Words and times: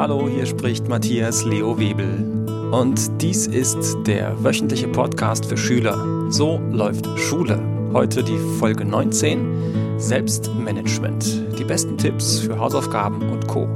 Hallo, 0.00 0.30
hier 0.30 0.46
spricht 0.46 0.88
Matthias 0.88 1.44
Leo 1.44 1.78
Webel. 1.78 2.48
Und 2.72 3.20
dies 3.20 3.46
ist 3.46 3.98
der 4.06 4.42
wöchentliche 4.42 4.88
Podcast 4.88 5.44
für 5.44 5.58
Schüler. 5.58 6.30
So 6.30 6.56
läuft 6.70 7.06
Schule. 7.18 7.62
Heute 7.92 8.24
die 8.24 8.38
Folge 8.58 8.86
19. 8.86 9.98
Selbstmanagement. 9.98 11.58
Die 11.58 11.64
besten 11.64 11.98
Tipps 11.98 12.38
für 12.38 12.58
Hausaufgaben 12.58 13.30
und 13.30 13.46
Co. 13.46 13.68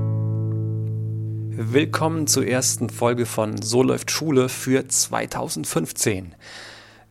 Willkommen 1.50 2.26
zur 2.26 2.46
ersten 2.46 2.88
Folge 2.88 3.26
von 3.26 3.60
So 3.60 3.82
läuft 3.82 4.10
Schule 4.10 4.48
für 4.48 4.88
2015. 4.88 6.34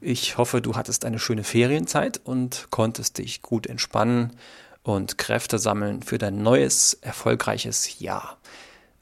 Ich 0.01 0.39
hoffe, 0.39 0.59
du 0.59 0.75
hattest 0.75 1.05
eine 1.05 1.19
schöne 1.19 1.43
Ferienzeit 1.43 2.19
und 2.23 2.65
konntest 2.71 3.19
dich 3.19 3.43
gut 3.43 3.67
entspannen 3.67 4.31
und 4.81 5.19
Kräfte 5.19 5.59
sammeln 5.59 6.01
für 6.01 6.17
dein 6.17 6.41
neues, 6.41 6.95
erfolgreiches 6.95 7.99
Jahr. 7.99 8.39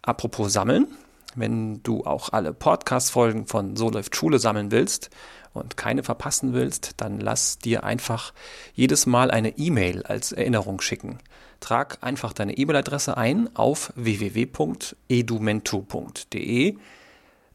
Apropos 0.01 0.51
Sammeln, 0.51 0.87
wenn 1.35 1.83
du 1.83 2.05
auch 2.05 2.33
alle 2.33 2.53
Podcast-Folgen 2.53 3.45
von 3.45 3.75
So 3.75 3.89
läuft 3.89 4.15
Schule 4.15 4.39
sammeln 4.39 4.71
willst 4.71 5.09
und 5.53 5.75
keine 5.77 6.01
verpassen 6.03 6.53
willst, 6.53 6.93
dann 6.97 7.19
lass 7.19 7.59
dir 7.59 7.83
einfach 7.83 8.33
jedes 8.73 9.05
Mal 9.05 9.29
eine 9.31 9.57
E-Mail 9.57 10.03
als 10.03 10.31
Erinnerung 10.31 10.79
schicken. 10.81 11.19
Trag 11.59 11.99
einfach 12.01 12.33
deine 12.33 12.57
E-Mail-Adresse 12.57 13.15
ein 13.15 13.55
auf 13.55 13.93
www.edumentu.de. 13.95 16.77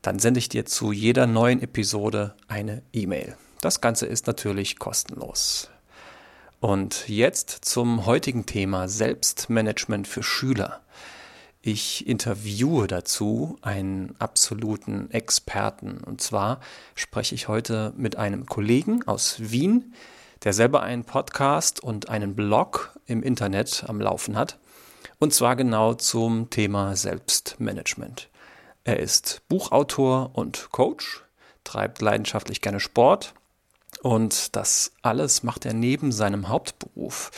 Dann 0.03 0.19
sende 0.21 0.39
ich 0.39 0.49
dir 0.49 0.67
zu 0.67 0.93
jeder 0.93 1.27
neuen 1.27 1.61
Episode 1.61 2.37
eine 2.47 2.85
E-Mail. 2.93 3.37
Das 3.61 3.81
Ganze 3.81 4.07
ist 4.07 4.29
natürlich 4.29 4.79
kostenlos. 4.79 5.69
Und 6.61 7.09
jetzt 7.09 7.51
zum 7.63 8.07
heutigen 8.07 8.47
Thema 8.47 8.89
Selbstmanagement 8.89 10.07
für 10.07 10.23
Schüler. 10.23 10.81
Ich 11.69 12.07
interviewe 12.07 12.87
dazu 12.87 13.59
einen 13.61 14.15
absoluten 14.21 15.11
Experten. 15.11 15.99
Und 15.99 16.21
zwar 16.21 16.61
spreche 16.95 17.35
ich 17.35 17.49
heute 17.49 17.93
mit 17.97 18.15
einem 18.15 18.47
Kollegen 18.47 19.03
aus 19.09 19.35
Wien, 19.41 19.93
der 20.45 20.53
selber 20.53 20.85
einen 20.85 21.03
Podcast 21.03 21.83
und 21.83 22.09
einen 22.09 22.37
Blog 22.37 22.97
im 23.07 23.21
Internet 23.21 23.83
am 23.89 24.01
Laufen 24.01 24.37
hat. 24.37 24.61
Und 25.19 25.35
zwar 25.35 25.57
genau 25.57 25.95
zum 25.95 26.51
Thema 26.51 26.95
Selbstmanagement. 26.95 28.29
Er 28.85 29.01
ist 29.01 29.43
Buchautor 29.49 30.31
und 30.35 30.69
Coach, 30.71 31.25
treibt 31.65 32.01
leidenschaftlich 32.01 32.61
gerne 32.61 32.79
Sport 32.79 33.35
und 34.03 34.55
das 34.55 34.93
alles 35.03 35.43
macht 35.43 35.67
er 35.67 35.75
neben 35.75 36.13
seinem 36.13 36.49
Hauptberuf. 36.49 37.33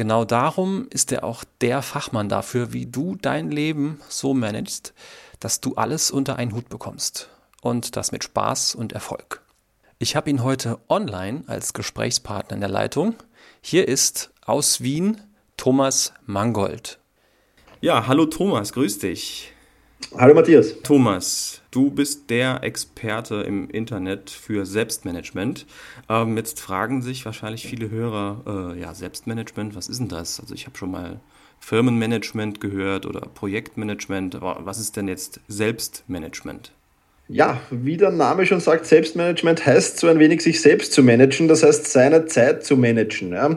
Genau 0.00 0.24
darum 0.24 0.88
ist 0.88 1.12
er 1.12 1.24
auch 1.24 1.44
der 1.60 1.82
Fachmann 1.82 2.30
dafür, 2.30 2.72
wie 2.72 2.86
du 2.86 3.16
dein 3.20 3.50
Leben 3.50 4.00
so 4.08 4.32
managst, 4.32 4.94
dass 5.40 5.60
du 5.60 5.74
alles 5.74 6.10
unter 6.10 6.36
einen 6.36 6.54
Hut 6.54 6.70
bekommst. 6.70 7.28
Und 7.60 7.96
das 7.96 8.10
mit 8.10 8.24
Spaß 8.24 8.74
und 8.74 8.94
Erfolg. 8.94 9.42
Ich 9.98 10.16
habe 10.16 10.30
ihn 10.30 10.42
heute 10.42 10.78
online 10.88 11.44
als 11.48 11.74
Gesprächspartner 11.74 12.54
in 12.54 12.60
der 12.60 12.70
Leitung. 12.70 13.14
Hier 13.60 13.88
ist 13.88 14.30
aus 14.46 14.80
Wien 14.80 15.20
Thomas 15.58 16.14
Mangold. 16.24 16.98
Ja, 17.82 18.06
hallo 18.06 18.24
Thomas, 18.24 18.72
grüß 18.72 19.00
dich. 19.00 19.52
Hallo 20.16 20.34
Matthias. 20.34 20.82
Thomas, 20.82 21.62
du 21.70 21.90
bist 21.90 22.30
der 22.30 22.64
Experte 22.64 23.36
im 23.36 23.70
Internet 23.70 24.30
für 24.30 24.66
Selbstmanagement. 24.66 25.66
Ähm, 26.08 26.36
jetzt 26.36 26.60
fragen 26.60 27.00
sich 27.00 27.24
wahrscheinlich 27.24 27.66
viele 27.66 27.90
Hörer, 27.90 28.74
äh, 28.74 28.80
ja, 28.80 28.92
Selbstmanagement, 28.92 29.76
was 29.76 29.88
ist 29.88 30.00
denn 30.00 30.08
das? 30.08 30.40
Also 30.40 30.54
ich 30.54 30.66
habe 30.66 30.76
schon 30.76 30.90
mal 30.90 31.20
Firmenmanagement 31.60 32.60
gehört 32.60 33.06
oder 33.06 33.20
Projektmanagement, 33.20 34.34
aber 34.34 34.58
was 34.64 34.80
ist 34.80 34.96
denn 34.96 35.06
jetzt 35.06 35.40
Selbstmanagement? 35.46 36.72
Ja, 37.32 37.60
wie 37.70 37.96
der 37.96 38.10
Name 38.10 38.44
schon 38.44 38.58
sagt, 38.58 38.86
Selbstmanagement 38.86 39.64
heißt 39.64 40.00
so 40.00 40.08
ein 40.08 40.18
wenig 40.18 40.42
sich 40.42 40.60
selbst 40.60 40.92
zu 40.92 41.04
managen, 41.04 41.46
das 41.46 41.62
heißt 41.62 41.86
seine 41.86 42.26
Zeit 42.26 42.64
zu 42.64 42.76
managen. 42.76 43.32
Ja. 43.32 43.56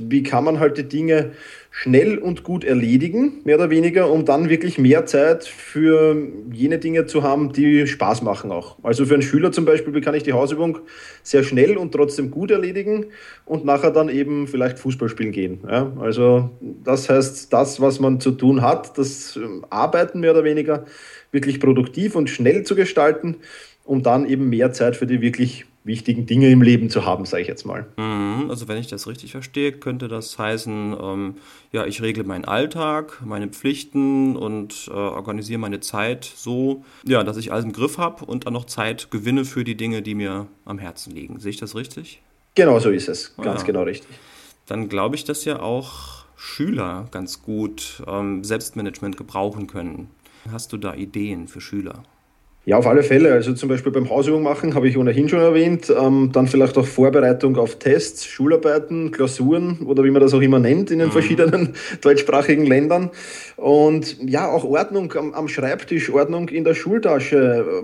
Wie 0.00 0.24
kann 0.24 0.42
man 0.42 0.58
halt 0.58 0.76
die 0.76 0.88
Dinge 0.88 1.30
schnell 1.74 2.18
und 2.18 2.44
gut 2.44 2.64
erledigen, 2.64 3.40
mehr 3.44 3.56
oder 3.56 3.70
weniger, 3.70 4.10
um 4.10 4.26
dann 4.26 4.50
wirklich 4.50 4.76
mehr 4.76 5.06
Zeit 5.06 5.44
für 5.44 6.14
jene 6.52 6.78
Dinge 6.78 7.06
zu 7.06 7.22
haben, 7.22 7.54
die 7.54 7.86
Spaß 7.86 8.20
machen 8.22 8.52
auch. 8.52 8.76
Also 8.82 9.06
für 9.06 9.14
einen 9.14 9.22
Schüler 9.22 9.52
zum 9.52 9.64
Beispiel 9.64 9.98
kann 10.02 10.14
ich 10.14 10.22
die 10.22 10.34
Hausübung 10.34 10.80
sehr 11.22 11.42
schnell 11.42 11.78
und 11.78 11.92
trotzdem 11.92 12.30
gut 12.30 12.50
erledigen 12.50 13.06
und 13.46 13.64
nachher 13.64 13.90
dann 13.90 14.10
eben 14.10 14.46
vielleicht 14.46 14.78
Fußball 14.78 15.08
spielen 15.08 15.32
gehen. 15.32 15.60
Ja, 15.66 15.90
also 15.98 16.50
das 16.60 17.08
heißt, 17.08 17.50
das, 17.50 17.80
was 17.80 18.00
man 18.00 18.20
zu 18.20 18.32
tun 18.32 18.60
hat, 18.60 18.98
das 18.98 19.36
ähm, 19.36 19.64
Arbeiten 19.70 20.20
mehr 20.20 20.32
oder 20.32 20.44
weniger 20.44 20.84
wirklich 21.30 21.58
produktiv 21.58 22.14
und 22.14 22.28
schnell 22.28 22.64
zu 22.64 22.76
gestalten, 22.76 23.36
um 23.84 24.02
dann 24.02 24.28
eben 24.28 24.50
mehr 24.50 24.72
Zeit 24.72 24.94
für 24.94 25.06
die 25.06 25.22
wirklich 25.22 25.64
wichtigen 25.84 26.26
Dinge 26.26 26.50
im 26.50 26.62
Leben 26.62 26.90
zu 26.90 27.04
haben, 27.04 27.24
sage 27.24 27.42
ich 27.42 27.48
jetzt 27.48 27.64
mal. 27.64 27.86
Mhm, 27.96 28.50
also 28.50 28.68
wenn 28.68 28.78
ich 28.78 28.86
das 28.86 29.06
richtig 29.06 29.32
verstehe, 29.32 29.72
könnte 29.72 30.08
das 30.08 30.38
heißen, 30.38 30.96
ähm, 31.00 31.34
ja, 31.72 31.86
ich 31.86 32.02
regle 32.02 32.24
meinen 32.24 32.44
Alltag, 32.44 33.20
meine 33.24 33.48
Pflichten 33.48 34.36
und 34.36 34.88
äh, 34.88 34.92
organisiere 34.92 35.58
meine 35.58 35.80
Zeit 35.80 36.24
so, 36.24 36.84
ja, 37.04 37.24
dass 37.24 37.36
ich 37.36 37.52
alles 37.52 37.64
im 37.64 37.72
Griff 37.72 37.98
habe 37.98 38.24
und 38.24 38.46
dann 38.46 38.52
noch 38.52 38.66
Zeit 38.66 39.10
gewinne 39.10 39.44
für 39.44 39.64
die 39.64 39.76
Dinge, 39.76 40.02
die 40.02 40.14
mir 40.14 40.46
am 40.64 40.78
Herzen 40.78 41.12
liegen. 41.12 41.40
Sehe 41.40 41.50
ich 41.50 41.58
das 41.58 41.74
richtig? 41.74 42.22
Genau 42.54 42.78
so 42.78 42.90
ist 42.90 43.08
es, 43.08 43.34
ganz 43.36 43.62
ja. 43.62 43.66
genau 43.66 43.82
richtig. 43.82 44.10
Dann 44.66 44.88
glaube 44.88 45.16
ich, 45.16 45.24
dass 45.24 45.44
ja 45.44 45.60
auch 45.60 46.24
Schüler 46.36 47.08
ganz 47.10 47.42
gut 47.42 48.02
ähm, 48.06 48.44
Selbstmanagement 48.44 49.16
gebrauchen 49.16 49.66
können. 49.66 50.08
Hast 50.50 50.72
du 50.72 50.76
da 50.76 50.94
Ideen 50.94 51.48
für 51.48 51.60
Schüler? 51.60 52.02
Ja, 52.64 52.76
auf 52.76 52.86
alle 52.86 53.02
Fälle. 53.02 53.32
Also 53.32 53.54
zum 53.54 53.68
Beispiel 53.68 53.90
beim 53.90 54.08
Hausübung 54.08 54.44
machen, 54.44 54.76
habe 54.76 54.86
ich 54.86 54.96
ohnehin 54.96 55.28
schon 55.28 55.40
erwähnt. 55.40 55.92
Ähm, 55.96 56.30
dann 56.32 56.46
vielleicht 56.46 56.78
auch 56.78 56.86
Vorbereitung 56.86 57.56
auf 57.56 57.80
Tests, 57.80 58.24
Schularbeiten, 58.24 59.10
Klausuren 59.10 59.78
oder 59.84 60.04
wie 60.04 60.12
man 60.12 60.22
das 60.22 60.32
auch 60.32 60.40
immer 60.40 60.60
nennt 60.60 60.92
in 60.92 61.00
den 61.00 61.08
mhm. 61.08 61.12
verschiedenen 61.12 61.74
deutschsprachigen 62.00 62.64
Ländern. 62.64 63.10
Und 63.56 64.16
ja, 64.22 64.48
auch 64.48 64.62
Ordnung 64.62 65.12
am, 65.14 65.34
am 65.34 65.48
Schreibtisch, 65.48 66.10
Ordnung 66.10 66.50
in 66.50 66.62
der 66.62 66.74
Schultasche, 66.74 67.82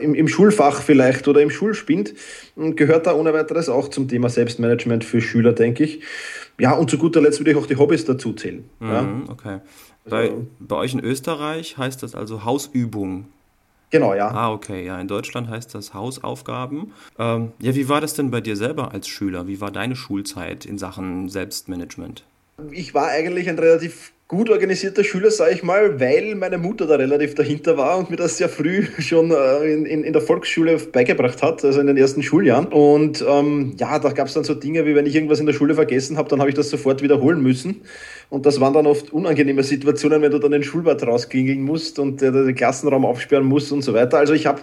äh, 0.00 0.04
im, 0.04 0.14
im, 0.14 0.28
Schulfach 0.28 0.80
vielleicht 0.80 1.28
oder 1.28 1.42
im 1.42 1.50
Schulspind 1.50 2.14
gehört 2.56 3.06
da 3.06 3.14
ohne 3.14 3.34
weiteres 3.34 3.68
auch 3.68 3.88
zum 3.88 4.08
Thema 4.08 4.30
Selbstmanagement 4.30 5.04
für 5.04 5.20
Schüler, 5.20 5.52
denke 5.52 5.84
ich. 5.84 6.00
Ja, 6.58 6.72
und 6.72 6.90
zu 6.90 6.96
guter 6.96 7.20
Letzt 7.20 7.38
würde 7.38 7.50
ich 7.50 7.56
auch 7.58 7.66
die 7.66 7.76
Hobbys 7.76 8.06
dazu 8.06 8.32
zählen. 8.32 8.64
Mhm, 8.80 8.88
ja. 8.88 9.08
Okay. 9.28 9.58
Bei, 10.08 10.30
also, 10.30 10.46
bei 10.58 10.76
euch 10.76 10.94
in 10.94 11.00
Österreich 11.00 11.76
heißt 11.76 12.02
das 12.02 12.14
also 12.14 12.46
Hausübung. 12.46 13.26
Genau, 13.90 14.14
ja. 14.14 14.28
Ah, 14.28 14.52
okay. 14.52 14.84
Ja, 14.84 15.00
in 15.00 15.08
Deutschland 15.08 15.48
heißt 15.48 15.74
das 15.74 15.94
Hausaufgaben. 15.94 16.92
Ähm, 17.18 17.52
ja, 17.60 17.74
wie 17.74 17.88
war 17.88 18.00
das 18.00 18.14
denn 18.14 18.30
bei 18.30 18.40
dir 18.40 18.56
selber 18.56 18.92
als 18.92 19.08
Schüler? 19.08 19.46
Wie 19.46 19.60
war 19.60 19.70
deine 19.70 19.96
Schulzeit 19.96 20.64
in 20.66 20.78
Sachen 20.78 21.28
Selbstmanagement? 21.28 22.24
Ich 22.70 22.94
war 22.94 23.08
eigentlich 23.08 23.48
ein 23.48 23.58
relativ 23.58 24.12
gut 24.28 24.50
organisierter 24.50 25.04
Schüler, 25.04 25.30
sage 25.30 25.54
ich 25.54 25.62
mal, 25.62 26.00
weil 26.00 26.34
meine 26.34 26.58
Mutter 26.58 26.86
da 26.86 26.96
relativ 26.96 27.36
dahinter 27.36 27.76
war 27.76 27.96
und 27.96 28.10
mir 28.10 28.16
das 28.16 28.36
sehr 28.36 28.48
früh 28.48 28.86
schon 28.98 29.30
äh, 29.30 29.72
in, 29.72 29.86
in, 29.86 30.02
in 30.02 30.12
der 30.12 30.22
Volksschule 30.22 30.78
beigebracht 30.78 31.42
hat, 31.42 31.64
also 31.64 31.80
in 31.80 31.86
den 31.86 31.96
ersten 31.96 32.22
Schuljahren. 32.22 32.66
Und 32.66 33.24
ähm, 33.26 33.74
ja, 33.78 33.98
da 34.00 34.10
gab 34.10 34.26
es 34.26 34.34
dann 34.34 34.42
so 34.42 34.54
Dinge, 34.54 34.84
wie 34.84 34.96
wenn 34.96 35.06
ich 35.06 35.14
irgendwas 35.14 35.38
in 35.38 35.46
der 35.46 35.52
Schule 35.52 35.74
vergessen 35.74 36.16
habe, 36.16 36.28
dann 36.28 36.40
habe 36.40 36.50
ich 36.50 36.56
das 36.56 36.70
sofort 36.70 37.02
wiederholen 37.02 37.40
müssen. 37.40 37.82
Und 38.28 38.44
das 38.44 38.60
waren 38.60 38.74
dann 38.74 38.86
oft 38.86 39.12
unangenehme 39.12 39.62
Situationen, 39.62 40.20
wenn 40.20 40.32
du 40.32 40.40
dann 40.40 40.50
den 40.50 40.64
Schulbad 40.64 41.06
rausklingeln 41.06 41.62
musst 41.62 42.00
und 42.00 42.20
äh, 42.22 42.32
den 42.32 42.56
Klassenraum 42.56 43.04
aufsperren 43.04 43.44
musst 43.44 43.70
und 43.70 43.82
so 43.82 43.94
weiter. 43.94 44.18
Also 44.18 44.34
ich 44.34 44.46
habe 44.46 44.62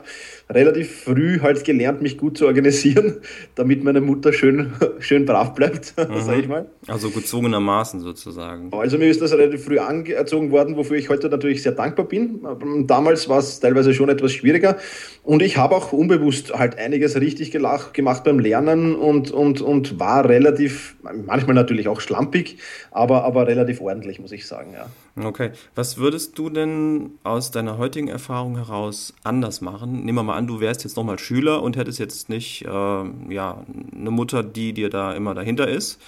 relativ 0.49 1.03
früh 1.03 1.39
halt 1.39 1.63
gelernt, 1.63 2.01
mich 2.01 2.17
gut 2.17 2.37
zu 2.37 2.45
organisieren, 2.45 3.21
damit 3.55 3.83
meine 3.83 4.01
Mutter 4.01 4.33
schön, 4.33 4.73
schön 4.99 5.25
brav 5.25 5.53
bleibt, 5.53 5.93
mhm. 5.97 6.21
sage 6.21 6.41
ich 6.41 6.47
mal. 6.49 6.65
Also 6.87 7.09
gezwungenermaßen 7.09 8.01
sozusagen. 8.01 8.73
Also 8.73 8.97
mir 8.97 9.09
ist 9.09 9.21
das 9.21 9.31
relativ 9.31 9.52
früh 9.57 9.79
angezogen 9.79 10.51
worden, 10.51 10.75
wofür 10.75 10.97
ich 10.97 11.09
heute 11.09 11.29
natürlich 11.29 11.63
sehr 11.63 11.71
dankbar 11.71 12.05
bin. 12.05 12.41
Damals 12.87 13.29
war 13.29 13.39
es 13.39 13.59
teilweise 13.59 13.93
schon 13.93 14.09
etwas 14.09 14.31
schwieriger. 14.33 14.77
Und 15.23 15.41
ich 15.41 15.57
habe 15.57 15.75
auch 15.75 15.93
unbewusst 15.93 16.53
halt 16.53 16.77
einiges 16.77 17.19
richtig 17.19 17.51
gemacht 17.51 18.23
beim 18.23 18.39
Lernen 18.39 18.95
und, 18.95 19.31
und, 19.31 19.61
und 19.61 19.99
war 19.99 20.27
relativ, 20.27 20.95
manchmal 21.25 21.55
natürlich 21.55 21.87
auch 21.87 22.01
schlampig, 22.01 22.57
aber, 22.91 23.23
aber 23.23 23.47
relativ 23.47 23.79
ordentlich, 23.79 24.19
muss 24.19 24.31
ich 24.31 24.45
sagen, 24.45 24.73
ja. 24.73 24.87
Okay. 25.23 25.51
Was 25.75 25.97
würdest 25.97 26.37
du 26.37 26.49
denn 26.49 27.11
aus 27.23 27.51
deiner 27.51 27.77
heutigen 27.77 28.07
Erfahrung 28.07 28.57
heraus 28.57 29.13
anders 29.23 29.61
machen? 29.61 30.03
Nehmen 30.03 30.17
wir 30.17 30.23
mal 30.23 30.37
an, 30.37 30.47
du 30.47 30.59
wärst 30.59 30.83
jetzt 30.83 30.97
nochmal 30.97 31.19
Schüler 31.19 31.61
und 31.61 31.77
hättest 31.77 31.99
jetzt 31.99 32.29
nicht 32.29 32.65
äh, 32.65 32.67
ja, 32.67 33.63
eine 33.95 34.11
Mutter, 34.11 34.43
die 34.43 34.73
dir 34.73 34.89
da 34.89 35.13
immer 35.13 35.33
dahinter 35.35 35.67
ist. 35.67 35.99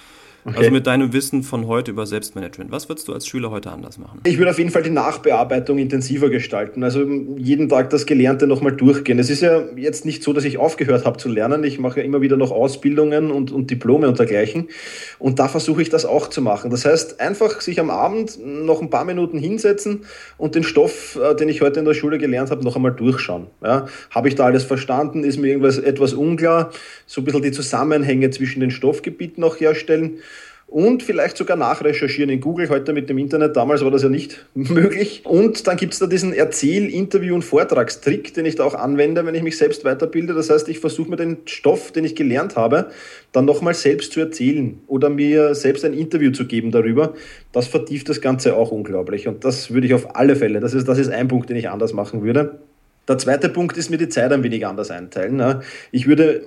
Okay. 0.47 0.57
Also 0.59 0.69
mit 0.69 0.85
deinem 0.85 1.11
Wissen 1.11 1.41
von 1.41 1.65
heute 1.65 1.89
über 1.89 2.05
Selbstmanagement, 2.05 2.71
was 2.71 2.87
würdest 2.87 3.07
du 3.07 3.13
als 3.13 3.25
Schüler 3.25 3.49
heute 3.49 3.71
anders 3.71 3.97
machen? 3.97 4.19
Ich 4.25 4.37
würde 4.37 4.51
auf 4.51 4.59
jeden 4.59 4.69
Fall 4.69 4.83
die 4.83 4.91
Nachbearbeitung 4.91 5.79
intensiver 5.79 6.29
gestalten. 6.29 6.83
Also 6.83 7.03
jeden 7.37 7.67
Tag 7.67 7.89
das 7.89 8.05
Gelernte 8.05 8.45
nochmal 8.45 8.73
durchgehen. 8.73 9.17
Es 9.17 9.31
ist 9.31 9.41
ja 9.41 9.63
jetzt 9.75 10.05
nicht 10.05 10.21
so, 10.21 10.33
dass 10.33 10.43
ich 10.43 10.59
aufgehört 10.59 11.03
habe 11.03 11.17
zu 11.17 11.29
lernen. 11.29 11.63
Ich 11.63 11.79
mache 11.79 11.99
ja 11.99 12.05
immer 12.05 12.21
wieder 12.21 12.37
noch 12.37 12.51
Ausbildungen 12.51 13.31
und, 13.31 13.51
und 13.51 13.71
Diplome 13.71 14.07
und 14.07 14.19
dergleichen. 14.19 14.69
Und 15.17 15.39
da 15.39 15.47
versuche 15.47 15.81
ich 15.81 15.89
das 15.89 16.05
auch 16.05 16.27
zu 16.27 16.43
machen. 16.43 16.69
Das 16.69 16.85
heißt, 16.85 17.19
einfach 17.19 17.61
sich 17.61 17.79
am 17.79 17.89
Abend 17.89 18.37
noch 18.45 18.83
ein 18.83 18.91
paar 18.91 19.05
Minuten 19.05 19.39
hinsetzen 19.39 20.01
und 20.37 20.53
den 20.53 20.61
Stoff, 20.61 21.17
äh, 21.19 21.33
den 21.33 21.49
ich 21.49 21.61
heute 21.61 21.79
in 21.79 21.85
der 21.85 21.95
Schule 21.95 22.19
gelernt 22.19 22.51
habe, 22.51 22.63
noch 22.63 22.75
einmal 22.75 22.93
durchschauen. 22.93 23.47
Ja, 23.63 23.87
habe 24.11 24.27
ich 24.27 24.35
da 24.35 24.45
alles 24.45 24.63
verstanden? 24.63 25.23
Ist 25.23 25.39
mir 25.39 25.47
irgendwas 25.47 25.79
etwas 25.79 26.13
unklar? 26.13 26.69
So 27.07 27.21
ein 27.21 27.25
bisschen 27.25 27.41
die 27.41 27.51
Zusammenhänge 27.51 28.29
zwischen 28.29 28.59
den 28.59 28.69
Stoffgebieten 28.69 29.41
noch 29.41 29.59
herstellen 29.59 30.19
und 30.67 31.03
vielleicht 31.03 31.37
sogar 31.37 31.57
nachrecherchieren 31.57 32.29
in 32.29 32.41
Google. 32.41 32.69
Heute 32.69 32.91
mit 32.91 33.07
dem 33.09 33.17
Internet, 33.17 33.55
damals 33.55 33.83
war 33.83 33.91
das 33.91 34.03
ja 34.03 34.09
nicht 34.09 34.45
möglich. 34.55 35.21
Und 35.23 35.67
dann 35.67 35.77
gibt 35.77 35.93
es 35.93 35.99
da 35.99 36.07
diesen 36.07 36.33
Erzähl-, 36.33 36.89
Interview- 36.89 37.35
und 37.35 37.43
Vortragstrick, 37.43 38.33
den 38.33 38.45
ich 38.45 38.55
da 38.55 38.63
auch 38.63 38.73
anwende, 38.73 39.25
wenn 39.25 39.35
ich 39.35 39.43
mich 39.43 39.57
selbst 39.57 39.85
weiterbilde. 39.85 40.33
Das 40.33 40.49
heißt, 40.49 40.67
ich 40.69 40.79
versuche 40.79 41.09
mir 41.09 41.17
den 41.17 41.37
Stoff, 41.45 41.91
den 41.91 42.03
ich 42.03 42.15
gelernt 42.15 42.55
habe, 42.55 42.89
dann 43.31 43.45
nochmal 43.45 43.75
selbst 43.75 44.11
zu 44.11 44.19
erzählen 44.19 44.79
oder 44.87 45.09
mir 45.09 45.53
selbst 45.53 45.85
ein 45.85 45.93
Interview 45.93 46.31
zu 46.31 46.45
geben 46.45 46.71
darüber. 46.71 47.13
Das 47.51 47.67
vertieft 47.67 48.09
das 48.09 48.19
Ganze 48.19 48.55
auch 48.55 48.71
unglaublich. 48.71 49.27
Und 49.27 49.45
das 49.45 49.71
würde 49.71 49.85
ich 49.85 49.93
auf 49.93 50.15
alle 50.15 50.35
Fälle, 50.35 50.59
das 50.59 50.73
ist, 50.73 50.87
das 50.87 50.97
ist 50.97 51.09
ein 51.09 51.27
Punkt, 51.27 51.49
den 51.49 51.57
ich 51.57 51.69
anders 51.69 51.93
machen 51.93 52.23
würde. 52.23 52.59
Der 53.07 53.19
zweite 53.19 53.49
Punkt 53.49 53.77
ist 53.77 53.91
mir 53.91 53.97
die 53.97 54.09
Zeit 54.09 54.33
ein 54.33 54.41
wenig 54.41 54.65
anders 54.65 54.89
einteilen. 54.89 55.61
Ich 55.91 56.07
würde 56.07 56.41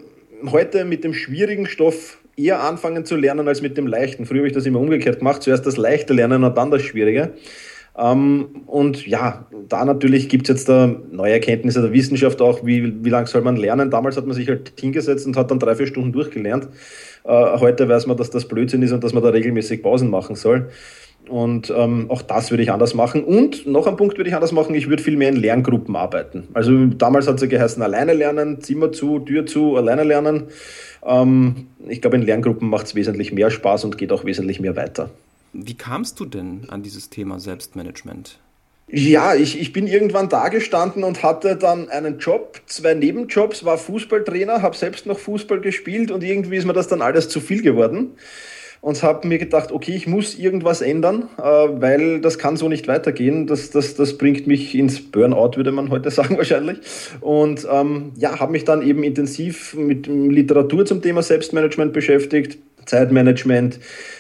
heute 0.51 0.85
mit 0.85 1.05
dem 1.05 1.15
schwierigen 1.15 1.67
Stoff 1.67 2.19
eher 2.39 2.63
anfangen 2.63 3.05
zu 3.05 3.17
lernen 3.17 3.49
als 3.49 3.63
mit 3.63 3.77
dem 3.77 3.87
Leichten. 3.87 4.25
Früher 4.25 4.39
habe 4.39 4.49
ich 4.49 4.55
das 4.55 4.67
immer 4.67 4.81
umgekehrt 4.81 5.19
gemacht, 5.19 5.43
zuerst 5.43 5.67
das 5.67 5.77
Leichte 5.77 6.15
lernen 6.15 6.45
und 6.45 6.57
dann 6.57 6.71
das 6.71 6.83
Schwierige. 6.83 7.35
Ähm, 7.99 8.63
und 8.67 9.07
ja, 9.07 9.47
da 9.69 9.85
natürlich 9.85 10.29
gibt 10.29 10.49
es 10.49 10.57
jetzt 10.57 10.69
da 10.69 10.95
neue 11.11 11.33
Erkenntnisse 11.33 11.83
der 11.83 11.93
Wissenschaft 11.93 12.41
auch, 12.41 12.65
wie, 12.65 13.05
wie 13.05 13.11
lange 13.11 13.27
soll 13.27 13.43
man 13.43 13.57
lernen. 13.57 13.91
Damals 13.91 14.17
hat 14.17 14.27
man 14.27 14.37
sich 14.37 14.49
halt 14.49 14.73
hingesetzt 14.79 15.27
und 15.27 15.37
hat 15.37 15.51
dann 15.51 15.59
drei, 15.59 15.75
vier 15.75 15.89
Stunden 15.89 16.13
durchgelernt. 16.13 16.69
Äh, 17.25 17.59
heute 17.59 17.89
weiß 17.89 18.07
man, 18.07 18.17
dass 18.17 18.31
das 18.31 18.47
Blödsinn 18.47 18.83
ist 18.83 18.93
und 18.93 19.03
dass 19.03 19.13
man 19.13 19.23
da 19.23 19.31
regelmäßig 19.31 19.83
Pausen 19.83 20.11
machen 20.11 20.37
soll. 20.37 20.71
Und 21.29 21.73
ähm, 21.77 22.07
auch 22.09 22.23
das 22.23 22.51
würde 22.51 22.63
ich 22.63 22.73
anders 22.73 22.95
machen. 22.95 23.25
Und 23.25 23.67
noch 23.67 23.87
ein 23.87 23.97
Punkt 23.97 24.17
würde 24.17 24.29
ich 24.29 24.35
anders 24.35 24.53
machen, 24.53 24.75
ich 24.75 24.89
würde 24.89 25.03
viel 25.03 25.17
mehr 25.17 25.29
in 25.29 25.37
Lerngruppen 25.37 25.97
arbeiten. 25.97 26.49
Also 26.55 26.87
damals 26.87 27.27
hat 27.27 27.37
es 27.37 27.43
ja 27.43 27.49
geheißen, 27.49 27.83
alleine 27.83 28.15
lernen, 28.15 28.61
Zimmer 28.61 28.93
zu, 28.93 29.21
Tür 29.21 29.47
zu, 29.47 29.77
alleine 29.77 30.05
lernen. 30.05 30.45
Ähm, 31.05 31.67
ich 31.89 32.01
glaube, 32.01 32.17
in 32.17 32.23
Lerngruppen 32.23 32.69
macht 32.69 32.87
es 32.87 32.95
wesentlich 32.95 33.33
mehr 33.33 33.51
Spaß 33.51 33.85
und 33.85 33.99
geht 33.99 34.13
auch 34.13 34.25
wesentlich 34.25 34.61
mehr 34.61 34.77
weiter. 34.77 35.11
Wie 35.53 35.75
kamst 35.75 36.21
du 36.21 36.25
denn 36.25 36.63
an 36.69 36.83
dieses 36.83 37.11
Thema 37.11 37.41
Selbstmanagement? 37.41 38.39
Ja, 38.91 39.35
ich, 39.35 39.61
ich 39.61 39.75
bin 39.75 39.87
irgendwann 39.87 40.31
da 40.31 40.49
gestanden 40.49 41.05
und 41.05 41.23
hatte 41.23 41.57
dann 41.57 41.91
einen 41.91 42.19
Job, 42.19 42.61
zwei 42.65 42.95
Nebenjobs, 42.95 43.65
war 43.67 43.77
Fußballtrainer, 43.77 44.63
habe 44.63 44.75
selbst 44.75 45.05
noch 45.05 45.19
Fußball 45.19 45.61
gespielt 45.61 46.11
und 46.11 46.25
irgendwie 46.25 46.57
ist 46.57 46.65
mir 46.65 46.73
das 46.73 46.89
dann 46.89 47.03
alles 47.03 47.29
zu 47.29 47.41
viel 47.41 47.61
geworden 47.61 48.13
und 48.81 49.03
habe 49.03 49.27
mir 49.27 49.39
gedacht, 49.39 49.73
okay, 49.73 49.93
ich 49.95 50.07
muss 50.07 50.39
irgendwas 50.39 50.81
ändern, 50.81 51.29
äh, 51.39 51.43
weil 51.43 52.21
das 52.21 52.39
kann 52.39 52.57
so 52.57 52.69
nicht 52.69 52.89
weitergehen. 52.89 53.47
Das, 53.47 53.71
das, 53.71 53.95
das 53.95 54.19
bringt 54.19 54.47
mich 54.47 54.75
ins 54.75 55.01
Burnout, 55.01 55.57
würde 55.57 55.73
man 55.73 55.91
heute 55.91 56.11
sagen 56.13 56.37
wahrscheinlich. 56.37 56.79
Und 57.21 57.67
ähm, 57.71 58.13
ja, 58.17 58.39
habe 58.39 58.53
mich 58.53 58.65
dann 58.65 58.83
eben 58.83 59.03
intensiv 59.03 59.75
mit 59.75 60.07
Literatur 60.07 60.87
zum 60.87 61.03
Thema 61.03 61.23
Selbstmanagement 61.23 61.93
beschäftigt, 61.93 62.59
Zeitmanagement 62.89 63.79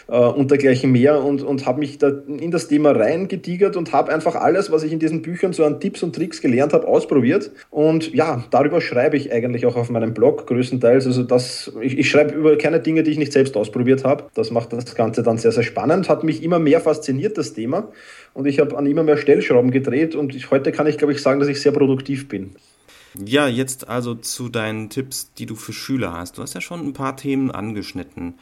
äh, 0.09 0.17
und 0.17 0.50
dergleichen 0.50 0.93
mehr 0.93 1.23
und, 1.23 1.43
und 1.43 1.67
habe 1.67 1.81
mich 1.81 1.99
da 1.99 2.09
in 2.26 2.50
das 2.50 2.69
Thema 2.69 2.93
reingetigert 2.93 3.76
und 3.76 3.93
habe 3.93 4.12
einfach 4.12 4.35
alles, 4.37 4.70
was 4.70 4.82
ich 4.82 4.93
in 4.93 4.99
diesen 4.99 5.23
Büchern 5.23 5.53
so 5.53 5.65
an 5.65 5.81
Tipps 5.81 6.03
und 6.03 6.15
Tricks 6.15 6.41
gelernt 6.41 6.73
habe, 6.73 6.87
ausprobiert. 6.87 7.50
Und 7.70 8.15
ja, 8.15 8.44
darüber 8.50 8.81
schreibe 8.81 9.17
ich 9.17 9.32
eigentlich 9.32 9.67
auch 9.67 9.76
auf 9.76 9.91
meinem 9.91 10.15
Blog 10.15 10.47
größtenteils. 10.47 11.06
Also 11.06 11.23
das, 11.23 11.73
ich, 11.81 11.99
ich 11.99 12.11
schreibe 12.11 12.35
über 12.35 12.56
keine 12.56 12.81
Dinge, 12.81 13.03
die 13.03 13.11
ich 13.11 13.19
nicht 13.19 13.32
selbst 13.32 13.56
ausprobiert 13.56 14.05
habe. 14.05 14.25
Das 14.35 14.50
macht 14.50 14.73
das 14.73 14.94
Ganze 14.94 15.23
dann 15.23 15.38
sehr, 15.38 15.53
sehr 15.53 15.62
spannend, 15.62 16.09
hat 16.09 16.25
mich 16.25 16.43
immer 16.43 16.59
mehr 16.59 16.81
fasziniert, 16.81 17.38
das 17.38 17.55
Thema. 17.55 17.88
Und 18.35 18.47
ich 18.47 18.61
habe 18.61 18.76
an 18.76 18.87
immer 18.87 19.03
mehr 19.03 19.17
Stellschrauben 19.17 19.71
gedreht 19.71 20.14
und 20.14 20.35
ich, 20.35 20.50
heute 20.50 20.73
kann 20.73 20.87
ich, 20.87 20.99
glaube 20.99 21.12
ich, 21.12 21.23
sagen, 21.23 21.41
dass 21.41 21.49
ich 21.49 21.61
sehr 21.61 21.73
produktiv 21.73 22.29
bin. 22.29 22.55
Ja, 23.15 23.49
jetzt 23.49 23.89
also 23.89 24.15
zu 24.15 24.49
deinen 24.49 24.91
Tipps, 24.91 25.33
die 25.35 25.47
du 25.47 25.57
für 25.57 25.73
Schüler 25.73 26.13
hast. 26.13 26.39
Du 26.39 26.43
hast 26.43 26.55
ja 26.55 26.61
schon 26.61 26.81
ein 26.81 26.93
paar 26.93 27.17
Themen 27.17 27.51
angeschnitten. 27.51 28.35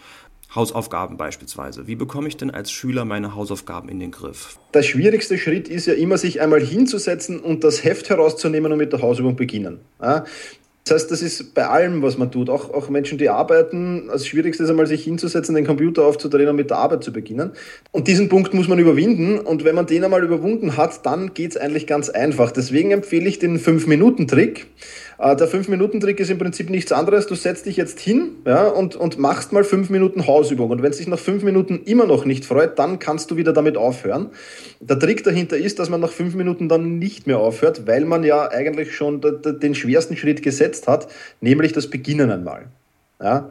Hausaufgaben 0.55 1.17
beispielsweise. 1.17 1.87
Wie 1.87 1.97
bekomme 1.97 2.29
ich 2.29 2.37
denn 2.37 2.51
als 2.51 2.71
Schüler 2.71 3.05
meine 3.05 3.35
Hausaufgaben 3.35 3.89
in 3.89 4.01
den 4.01 4.11
Griff? 4.11 4.59
Der 4.73 4.83
schwierigste 4.83 5.39
Schritt 5.39 5.69
ist 5.69 5.87
ja 5.87 5.95
immer, 5.95 6.19
sich 6.19 6.41
einmal 6.41 6.61
hinzusetzen 6.61 7.41
und 7.41 7.65
das 7.65 7.85
Heft 7.85 8.09
herauszunehmen 8.09 8.73
und 8.73 8.79
mit 8.79 8.93
der 8.93 9.03
Hausübung 9.03 9.37
beginnen. 9.37 9.81
Das 10.89 11.03
heißt, 11.03 11.11
das 11.11 11.21
ist 11.21 11.53
bei 11.53 11.67
allem, 11.67 12.01
was 12.03 12.17
man 12.17 12.31
tut. 12.31 12.49
Auch, 12.49 12.73
auch 12.73 12.89
Menschen, 12.89 13.19
die 13.19 13.29
arbeiten, 13.29 14.07
das 14.07 14.25
Schwierigste 14.25 14.63
ist 14.63 14.71
einmal, 14.71 14.87
sich 14.87 15.03
hinzusetzen, 15.03 15.57
den 15.57 15.67
Computer 15.67 16.05
aufzudrehen 16.05 16.49
und 16.49 16.55
mit 16.55 16.71
der 16.71 16.79
Arbeit 16.79 17.03
zu 17.03 17.13
beginnen. 17.13 17.51
Und 17.91 18.07
diesen 18.07 18.29
Punkt 18.29 18.55
muss 18.55 18.69
man 18.69 18.79
überwinden. 18.79 19.41
Und 19.41 19.65
wenn 19.65 19.75
man 19.75 19.87
den 19.87 20.05
einmal 20.05 20.23
überwunden 20.23 20.77
hat, 20.77 21.05
dann 21.05 21.35
geht 21.35 21.51
es 21.51 21.57
eigentlich 21.57 21.89
ganz 21.89 22.09
einfach. 22.09 22.53
Deswegen 22.53 22.93
empfehle 22.93 23.29
ich 23.29 23.41
den 23.41 23.59
5-Minuten-Trick. 23.59 24.69
Äh, 25.19 25.37
der 25.37 25.49
5-Minuten-Trick 25.49 26.21
ist 26.21 26.31
im 26.31 26.39
Prinzip 26.39 26.71
nichts 26.71 26.93
anderes. 26.93 27.27
Du 27.27 27.35
setzt 27.35 27.67
dich 27.67 27.77
jetzt 27.77 28.01
hin 28.01 28.37
ja, 28.45 28.69
und, 28.69 28.97
und 28.97 29.19
machst 29.19 29.53
mal 29.53 29.65
5 29.65 29.91
Minuten 29.91 30.27
Hausübung. 30.27 30.71
Und 30.71 30.83
wenn 30.83 30.91
es 30.91 30.99
dich 30.99 31.09
nach 31.09 31.19
5 31.19 31.43
Minuten 31.43 31.83
immer 31.85 32.07
noch 32.07 32.25
nicht 32.25 32.45
freut, 32.45 32.79
dann 32.79 32.99
kannst 32.99 33.31
du 33.31 33.37
wieder 33.37 33.53
damit 33.53 33.77
aufhören. 33.77 34.31
Der 34.81 34.99
Trick 34.99 35.25
dahinter 35.25 35.57
ist, 35.57 35.79
dass 35.79 35.89
man 35.89 36.01
nach 36.01 36.13
5 36.13 36.35
Minuten 36.35 36.69
dann 36.69 36.99
nicht 36.99 37.27
mehr 37.27 37.39
aufhört, 37.39 37.87
weil 37.87 38.05
man 38.05 38.25
ja 38.25 38.51
eigentlich 38.51 38.95
schon 38.95 39.21
den 39.21 39.75
schwersten 39.75 40.17
Schritt 40.17 40.43
gesetzt 40.43 40.89
hat, 40.89 41.09
nämlich 41.41 41.73
das 41.73 41.89
Beginnen 41.89 42.31
einmal. 42.31 42.67
Ja? 43.21 43.51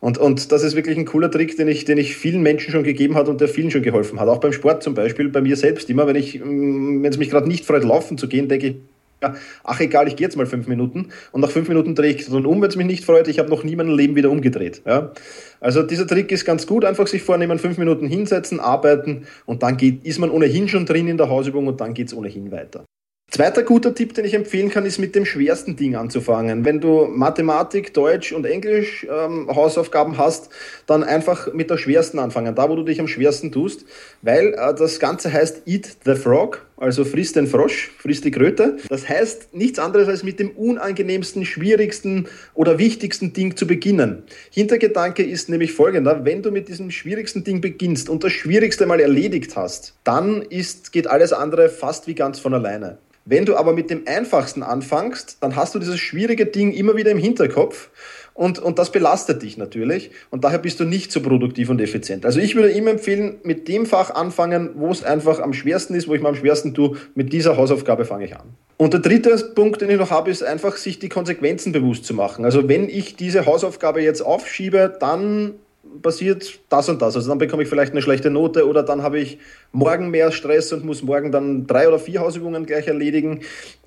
Und, 0.00 0.16
und 0.16 0.50
das 0.50 0.62
ist 0.62 0.76
wirklich 0.76 0.96
ein 0.96 1.04
cooler 1.04 1.30
Trick, 1.30 1.56
den 1.56 1.68
ich, 1.68 1.84
den 1.84 1.98
ich 1.98 2.16
vielen 2.16 2.40
Menschen 2.40 2.72
schon 2.72 2.84
gegeben 2.84 3.16
hat 3.16 3.28
und 3.28 3.40
der 3.40 3.48
vielen 3.48 3.70
schon 3.70 3.82
geholfen 3.82 4.18
hat. 4.18 4.28
Auch 4.28 4.38
beim 4.38 4.52
Sport 4.52 4.82
zum 4.82 4.94
Beispiel, 4.94 5.28
bei 5.28 5.42
mir 5.42 5.56
selbst 5.56 5.90
immer, 5.90 6.06
wenn 6.06 6.16
ich, 6.16 6.40
mm, 6.42 7.02
wenn 7.02 7.10
es 7.10 7.18
mich 7.18 7.28
gerade 7.28 7.46
nicht 7.46 7.66
freut, 7.66 7.84
laufen 7.84 8.16
zu 8.16 8.26
gehen, 8.26 8.48
denke 8.48 8.66
ich, 8.66 8.76
ja, 9.22 9.34
ach 9.64 9.80
egal, 9.80 10.08
ich 10.08 10.16
gehe 10.16 10.26
jetzt 10.26 10.36
mal 10.36 10.46
fünf 10.46 10.66
Minuten 10.66 11.08
und 11.32 11.40
nach 11.40 11.50
fünf 11.50 11.68
Minuten 11.68 11.94
drehe 11.94 12.14
ich 12.14 12.26
dann 12.26 12.46
um, 12.46 12.62
wenn 12.62 12.68
es 12.68 12.76
mich 12.76 12.86
nicht 12.86 13.04
freut. 13.04 13.28
Ich 13.28 13.38
habe 13.38 13.50
noch 13.50 13.64
nie 13.64 13.76
mein 13.76 13.88
Leben 13.88 14.16
wieder 14.16 14.30
umgedreht. 14.30 14.82
Ja? 14.86 15.12
Also 15.60 15.82
dieser 15.82 16.06
Trick 16.06 16.32
ist 16.32 16.44
ganz 16.44 16.66
gut, 16.66 16.84
einfach 16.84 17.06
sich 17.06 17.22
vornehmen, 17.22 17.58
fünf 17.58 17.78
Minuten 17.78 18.06
hinsetzen, 18.06 18.60
arbeiten 18.60 19.26
und 19.46 19.62
dann 19.62 19.76
geht, 19.76 20.04
ist 20.04 20.18
man 20.18 20.30
ohnehin 20.30 20.68
schon 20.68 20.86
drin 20.86 21.08
in 21.08 21.16
der 21.16 21.28
Hausübung 21.28 21.66
und 21.66 21.80
dann 21.80 21.94
geht 21.94 22.08
es 22.08 22.14
ohnehin 22.14 22.50
weiter. 22.50 22.84
Zweiter 23.32 23.62
guter 23.62 23.94
Tipp, 23.94 24.12
den 24.14 24.24
ich 24.24 24.34
empfehlen 24.34 24.70
kann, 24.70 24.84
ist 24.84 24.98
mit 24.98 25.14
dem 25.14 25.24
schwersten 25.24 25.76
Ding 25.76 25.94
anzufangen. 25.94 26.64
Wenn 26.64 26.80
du 26.80 27.06
Mathematik, 27.06 27.94
Deutsch 27.94 28.32
und 28.32 28.44
Englisch 28.44 29.06
ähm, 29.08 29.48
Hausaufgaben 29.48 30.18
hast, 30.18 30.50
dann 30.86 31.04
einfach 31.04 31.52
mit 31.54 31.70
der 31.70 31.76
schwersten 31.76 32.18
anfangen, 32.18 32.56
da 32.56 32.68
wo 32.68 32.74
du 32.74 32.82
dich 32.82 32.98
am 32.98 33.06
schwersten 33.06 33.52
tust, 33.52 33.84
weil 34.22 34.54
äh, 34.54 34.74
das 34.74 34.98
Ganze 34.98 35.32
heißt 35.32 35.62
Eat 35.66 35.98
the 36.04 36.16
Frog, 36.16 36.66
also 36.76 37.04
friss 37.04 37.32
den 37.32 37.46
Frosch, 37.46 37.92
friss 37.98 38.20
die 38.20 38.32
Kröte. 38.32 38.78
Das 38.88 39.08
heißt 39.08 39.54
nichts 39.54 39.78
anderes 39.78 40.08
als 40.08 40.24
mit 40.24 40.40
dem 40.40 40.50
unangenehmsten, 40.50 41.44
schwierigsten 41.44 42.26
oder 42.54 42.78
wichtigsten 42.78 43.32
Ding 43.32 43.56
zu 43.56 43.64
beginnen. 43.64 44.24
Hintergedanke 44.50 45.22
ist 45.22 45.48
nämlich 45.48 45.72
folgender, 45.72 46.24
wenn 46.24 46.42
du 46.42 46.50
mit 46.50 46.66
diesem 46.66 46.90
schwierigsten 46.90 47.44
Ding 47.44 47.60
beginnst 47.60 48.08
und 48.08 48.24
das 48.24 48.32
Schwierigste 48.32 48.86
mal 48.86 48.98
erledigt 48.98 49.54
hast, 49.54 49.94
dann 50.02 50.42
ist, 50.42 50.90
geht 50.90 51.06
alles 51.06 51.32
andere 51.32 51.68
fast 51.68 52.08
wie 52.08 52.16
ganz 52.16 52.40
von 52.40 52.54
alleine. 52.54 52.98
Wenn 53.24 53.44
du 53.44 53.56
aber 53.56 53.72
mit 53.72 53.90
dem 53.90 54.02
einfachsten 54.06 54.62
anfängst, 54.62 55.38
dann 55.40 55.56
hast 55.56 55.74
du 55.74 55.78
dieses 55.78 55.98
schwierige 55.98 56.46
Ding 56.46 56.72
immer 56.72 56.96
wieder 56.96 57.10
im 57.10 57.18
Hinterkopf 57.18 57.90
und, 58.34 58.58
und 58.58 58.78
das 58.78 58.90
belastet 58.90 59.42
dich 59.42 59.58
natürlich 59.58 60.10
und 60.30 60.44
daher 60.44 60.58
bist 60.58 60.80
du 60.80 60.84
nicht 60.84 61.12
so 61.12 61.20
produktiv 61.20 61.68
und 61.68 61.80
effizient. 61.80 62.24
Also 62.24 62.40
ich 62.40 62.54
würde 62.54 62.70
immer 62.70 62.92
empfehlen, 62.92 63.36
mit 63.42 63.68
dem 63.68 63.84
Fach 63.84 64.10
anfangen, 64.10 64.70
wo 64.76 64.90
es 64.90 65.04
einfach 65.04 65.40
am 65.40 65.52
schwersten 65.52 65.94
ist, 65.94 66.08
wo 66.08 66.14
ich 66.14 66.22
mir 66.22 66.28
am 66.28 66.34
schwersten 66.34 66.72
tue, 66.72 66.96
mit 67.14 67.32
dieser 67.32 67.56
Hausaufgabe 67.56 68.04
fange 68.04 68.24
ich 68.24 68.36
an. 68.36 68.48
Und 68.78 68.94
der 68.94 69.00
dritte 69.00 69.36
Punkt, 69.54 69.82
den 69.82 69.90
ich 69.90 69.98
noch 69.98 70.10
habe, 70.10 70.30
ist 70.30 70.42
einfach, 70.42 70.78
sich 70.78 70.98
die 70.98 71.10
Konsequenzen 71.10 71.72
bewusst 71.72 72.06
zu 72.06 72.14
machen. 72.14 72.46
Also 72.46 72.66
wenn 72.66 72.88
ich 72.88 73.14
diese 73.14 73.44
Hausaufgabe 73.44 74.00
jetzt 74.00 74.22
aufschiebe, 74.22 74.96
dann 74.98 75.56
passiert 76.02 76.60
das 76.68 76.88
und 76.88 77.00
das. 77.02 77.16
Also 77.16 77.28
dann 77.28 77.38
bekomme 77.38 77.62
ich 77.62 77.68
vielleicht 77.68 77.92
eine 77.92 78.02
schlechte 78.02 78.30
Note 78.30 78.66
oder 78.66 78.82
dann 78.82 79.02
habe 79.02 79.18
ich 79.18 79.38
morgen 79.72 80.10
mehr 80.10 80.30
Stress 80.32 80.72
und 80.72 80.84
muss 80.84 81.02
morgen 81.02 81.32
dann 81.32 81.66
drei 81.66 81.88
oder 81.88 81.98
vier 81.98 82.20
Hausübungen 82.20 82.66
gleich 82.66 82.86
erledigen. 82.86 83.40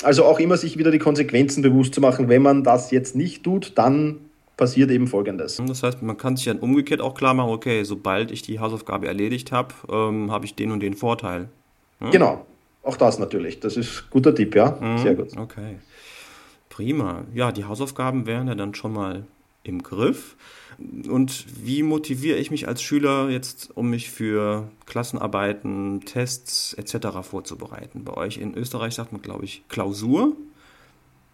Also 0.04 0.26
auch 0.26 0.40
immer 0.40 0.58
sich 0.58 0.78
wieder 0.78 0.92
die 0.92 1.00
Konsequenzen 1.00 1.62
bewusst 1.62 1.94
zu 1.94 2.02
machen. 2.02 2.30
Wenn 2.30 2.42
man 2.42 2.64
das 2.64 2.92
jetzt 2.92 3.16
nicht 3.16 3.44
tut, 3.44 3.74
dann 3.76 4.20
passiert 4.58 4.92
eben 4.92 5.08
Folgendes. 5.08 5.62
Das 5.66 5.84
heißt, 5.84 6.02
man 6.02 6.18
kann 6.18 6.36
sich 6.36 6.46
dann 6.46 6.60
umgekehrt 6.60 7.02
auch 7.02 7.16
klar 7.16 7.34
machen, 7.34 7.52
okay, 7.52 7.84
sobald 7.84 8.32
ich 8.32 8.42
die 8.42 8.60
Hausaufgabe 8.60 9.08
erledigt 9.08 9.52
habe, 9.52 9.74
ähm, 9.90 10.32
habe 10.32 10.46
ich 10.46 10.56
den 10.56 10.72
und 10.72 10.82
den 10.82 10.94
Vorteil. 10.94 11.50
Hm? 12.00 12.12
Genau, 12.12 12.46
auch 12.84 12.98
das 12.98 13.20
natürlich. 13.20 13.60
Das 13.60 13.78
ist 13.78 14.04
ein 14.04 14.10
guter 14.12 14.36
Tipp, 14.36 14.56
ja. 14.56 14.80
Hm, 14.80 14.98
Sehr 15.00 15.16
gut. 15.16 15.36
Okay. 15.38 15.78
Prima. 16.70 17.24
Ja, 17.34 17.52
die 17.52 17.66
Hausaufgaben 17.66 18.26
wären 18.26 18.48
ja 18.48 18.56
dann 18.56 18.74
schon 18.74 18.94
mal 18.94 19.24
im 19.64 19.84
Griff? 19.84 20.36
Und 20.78 21.46
wie 21.64 21.84
motiviere 21.84 22.38
ich 22.38 22.52
mich 22.52 22.68
als 22.68 22.82
Schüler 22.82 23.30
jetzt, 23.30 23.72
um 23.76 23.90
mich 23.90 24.10
für 24.10 24.70
Klassenarbeiten, 24.86 26.02
Tests 26.02 26.74
etc. 26.74 27.20
vorzubereiten? 27.22 28.04
Bei 28.04 28.14
euch 28.16 28.38
in 28.38 28.56
Österreich 28.56 28.96
sagt 28.96 29.12
man, 29.12 29.22
glaube 29.22 29.46
ich, 29.46 29.64
Klausur. 29.70 30.36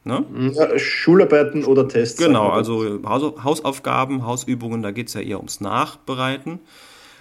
Ne? 0.03 0.25
Ja, 0.55 0.79
Schularbeiten 0.79 1.65
oder 1.65 1.87
Tests. 1.87 2.17
Genau, 2.17 2.49
also 2.49 3.01
Hausaufgaben, 3.03 4.25
Hausübungen, 4.25 4.81
da 4.81 4.91
geht 4.91 5.07
es 5.07 5.13
ja 5.13 5.21
eher 5.21 5.37
ums 5.37 5.61
Nachbereiten. 5.61 6.59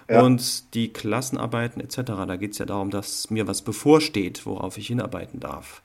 Ja. 0.09 0.23
Und 0.23 0.75
die 0.75 0.93
Klassenarbeiten 0.93 1.83
etc., 1.83 2.03
da 2.27 2.37
geht 2.37 2.53
es 2.53 2.59
ja 2.59 2.65
darum, 2.65 2.91
dass 2.91 3.31
mir 3.31 3.47
was 3.47 3.63
bevorsteht, 3.63 4.47
worauf 4.47 4.79
ich 4.79 4.87
hinarbeiten 4.87 5.39
darf. 5.39 5.83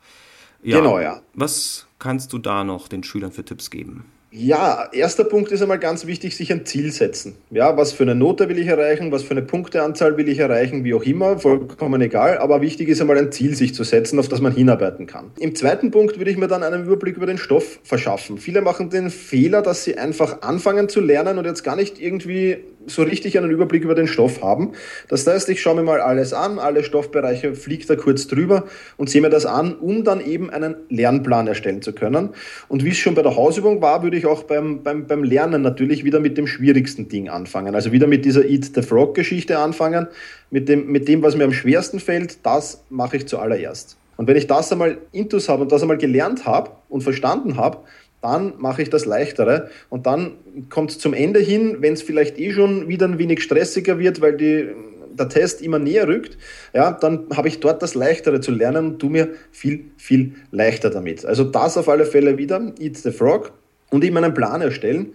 Ja, 0.62 0.78
genau, 0.78 1.00
ja. 1.00 1.22
Was 1.34 1.88
kannst 2.00 2.32
du 2.32 2.38
da 2.38 2.64
noch 2.64 2.88
den 2.88 3.04
Schülern 3.04 3.34
für 3.34 3.44
Tipps 3.44 3.70
geben? 3.70 4.06
Ja, 4.36 4.90
erster 4.92 5.26
Punkt 5.26 5.52
ist 5.52 5.62
einmal 5.62 5.78
ganz 5.78 6.08
wichtig, 6.08 6.36
sich 6.36 6.52
ein 6.52 6.66
Ziel 6.66 6.92
setzen. 6.92 7.36
Ja, 7.52 7.78
was 7.78 7.94
für 7.94 8.02
eine 8.02 8.16
Note 8.16 8.50
will 8.50 8.58
ich 8.58 8.66
erreichen, 8.66 9.12
was 9.12 9.22
für 9.22 9.32
eine 9.32 9.44
Punkteanzahl 9.44 10.18
will 10.18 10.28
ich 10.28 10.40
erreichen, 10.40 10.84
wie 10.84 10.96
auch 10.96 11.04
immer, 11.04 11.38
vollkommen 11.38 12.02
egal. 12.02 12.40
Aber 12.40 12.60
wichtig 12.60 12.90
ist 12.90 13.00
einmal 13.00 13.20
ein 13.20 13.32
Ziel 13.32 13.54
sich 13.54 13.76
zu 13.76 13.84
setzen, 13.84 14.18
auf 14.18 14.30
das 14.30 14.42
man 14.42 14.52
hinarbeiten 14.52 15.06
kann. 15.06 15.30
Im 15.38 15.54
zweiten 15.54 15.92
Punkt 15.92 16.18
würde 16.18 16.32
ich 16.32 16.38
mir 16.38 16.48
dann 16.48 16.64
einen 16.64 16.86
Überblick 16.86 17.16
über 17.16 17.28
den 17.28 17.38
Stoff 17.38 17.80
verschaffen. 17.84 18.40
Viele 18.40 18.62
machen 18.62 18.90
den 18.90 19.12
Fehler, 19.12 19.62
dass 19.62 19.84
sie 19.84 20.00
einfach 20.00 20.42
anfangen 20.42 20.90
zu 20.90 21.00
lernen 21.00 21.38
und 21.38 21.46
jetzt 21.46 21.64
gar 21.64 21.76
nicht 21.76 22.02
irgendwie 22.02 22.58
so 22.88 23.04
richtig 23.04 23.38
einen 23.38 23.52
Überblick 23.52 23.84
über 23.84 23.96
den 23.96 24.08
Stoff 24.08 24.42
haben. 24.42 24.74
Das 25.10 25.26
heißt, 25.26 25.50
ich 25.50 25.62
schaue 25.62 25.76
mir 25.76 25.84
mal 25.84 26.02
alles 26.02 26.34
an, 26.34 26.60
alle 26.60 26.84
Stoffbereiche, 26.84 27.56
fliege 27.56 27.86
da 27.86 27.96
kurz 27.96 28.28
drüber 28.28 28.66
und 28.98 29.10
sehe 29.10 29.22
mir 29.22 29.30
das 29.30 29.46
an, 29.46 29.76
um 29.76 30.04
dann 30.04 30.20
eben 30.26 30.50
einen 30.50 30.76
Lernplan 30.90 31.48
erstellen 31.48 31.82
zu 31.82 31.94
können. 31.94 32.30
Und 32.68 32.84
wie 32.84 32.90
es 32.90 32.98
schon 32.98 33.16
bei 33.16 33.22
der 33.22 33.36
Hausübung 33.36 33.82
war, 33.82 34.04
würde 34.04 34.18
ich 34.18 34.26
auch 34.26 34.44
beim, 34.44 34.84
beim, 34.84 35.08
beim 35.08 35.24
Lernen 35.24 35.62
natürlich 35.62 36.04
wieder 36.04 36.20
mit 36.20 36.38
dem 36.38 36.48
schwierigsten 36.48 37.10
Ding 37.10 37.30
anfangen. 37.30 37.76
Also 37.76 37.92
wieder 37.92 38.08
mit 38.08 38.26
dieser 38.26 38.46
Eat 38.46 38.72
the 38.76 38.82
Frog 38.82 39.16
Geschichte 39.16 39.58
anfangen, 39.60 40.08
mit 40.50 40.70
dem, 40.70 40.88
mit 40.88 41.08
dem, 41.08 41.24
was 41.24 41.36
mir 41.36 41.46
am 41.46 41.54
schwersten 41.54 42.00
fällt, 42.00 42.46
das 42.46 42.84
mache 42.90 43.18
ich 43.18 43.28
zuallererst. 43.28 43.98
Und 44.16 44.28
wenn 44.28 44.38
ich 44.38 44.48
das 44.48 44.72
einmal 44.72 45.00
intus 45.12 45.50
habe 45.50 45.64
und 45.64 45.72
das 45.72 45.82
einmal 45.82 45.98
gelernt 45.98 46.46
habe 46.46 46.72
und 46.88 47.02
verstanden 47.02 47.58
habe, 47.58 47.80
dann 48.24 48.54
mache 48.58 48.82
ich 48.82 48.90
das 48.90 49.06
leichtere. 49.06 49.70
Und 49.90 50.06
dann 50.06 50.38
kommt 50.70 50.92
es 50.92 51.00
zum 51.00 51.14
Ende 51.14 51.40
hin, 51.40 51.78
wenn 51.80 51.94
es 51.94 52.02
vielleicht 52.02 52.40
eh 52.40 52.54
schon 52.54 52.88
wieder 52.88 53.06
ein 53.06 53.20
wenig 53.20 53.44
stressiger 53.44 54.00
wird, 54.00 54.22
weil 54.22 54.38
die, 54.38 54.70
der 55.12 55.28
Test 55.30 55.62
immer 55.62 55.78
näher 55.78 56.08
rückt, 56.08 56.38
ja, 56.74 56.92
dann 56.94 57.28
habe 57.36 57.50
ich 57.50 57.60
dort 57.60 57.82
das 57.84 57.96
Leichtere 57.96 58.40
zu 58.40 58.52
lernen 58.52 58.86
und 58.86 59.00
tu 59.00 59.10
mir 59.10 59.30
viel, 59.52 59.92
viel 59.98 60.36
leichter 60.52 60.90
damit. 60.90 61.26
Also 61.26 61.44
das 61.44 61.78
auf 61.78 61.90
alle 61.90 62.06
Fälle 62.06 62.38
wieder, 62.38 62.74
Eat 62.80 62.98
the 62.98 63.12
Frog 63.12 63.52
und 63.90 64.04
eben 64.04 64.18
einen 64.18 64.34
Plan 64.34 64.62
erstellen. 64.62 65.14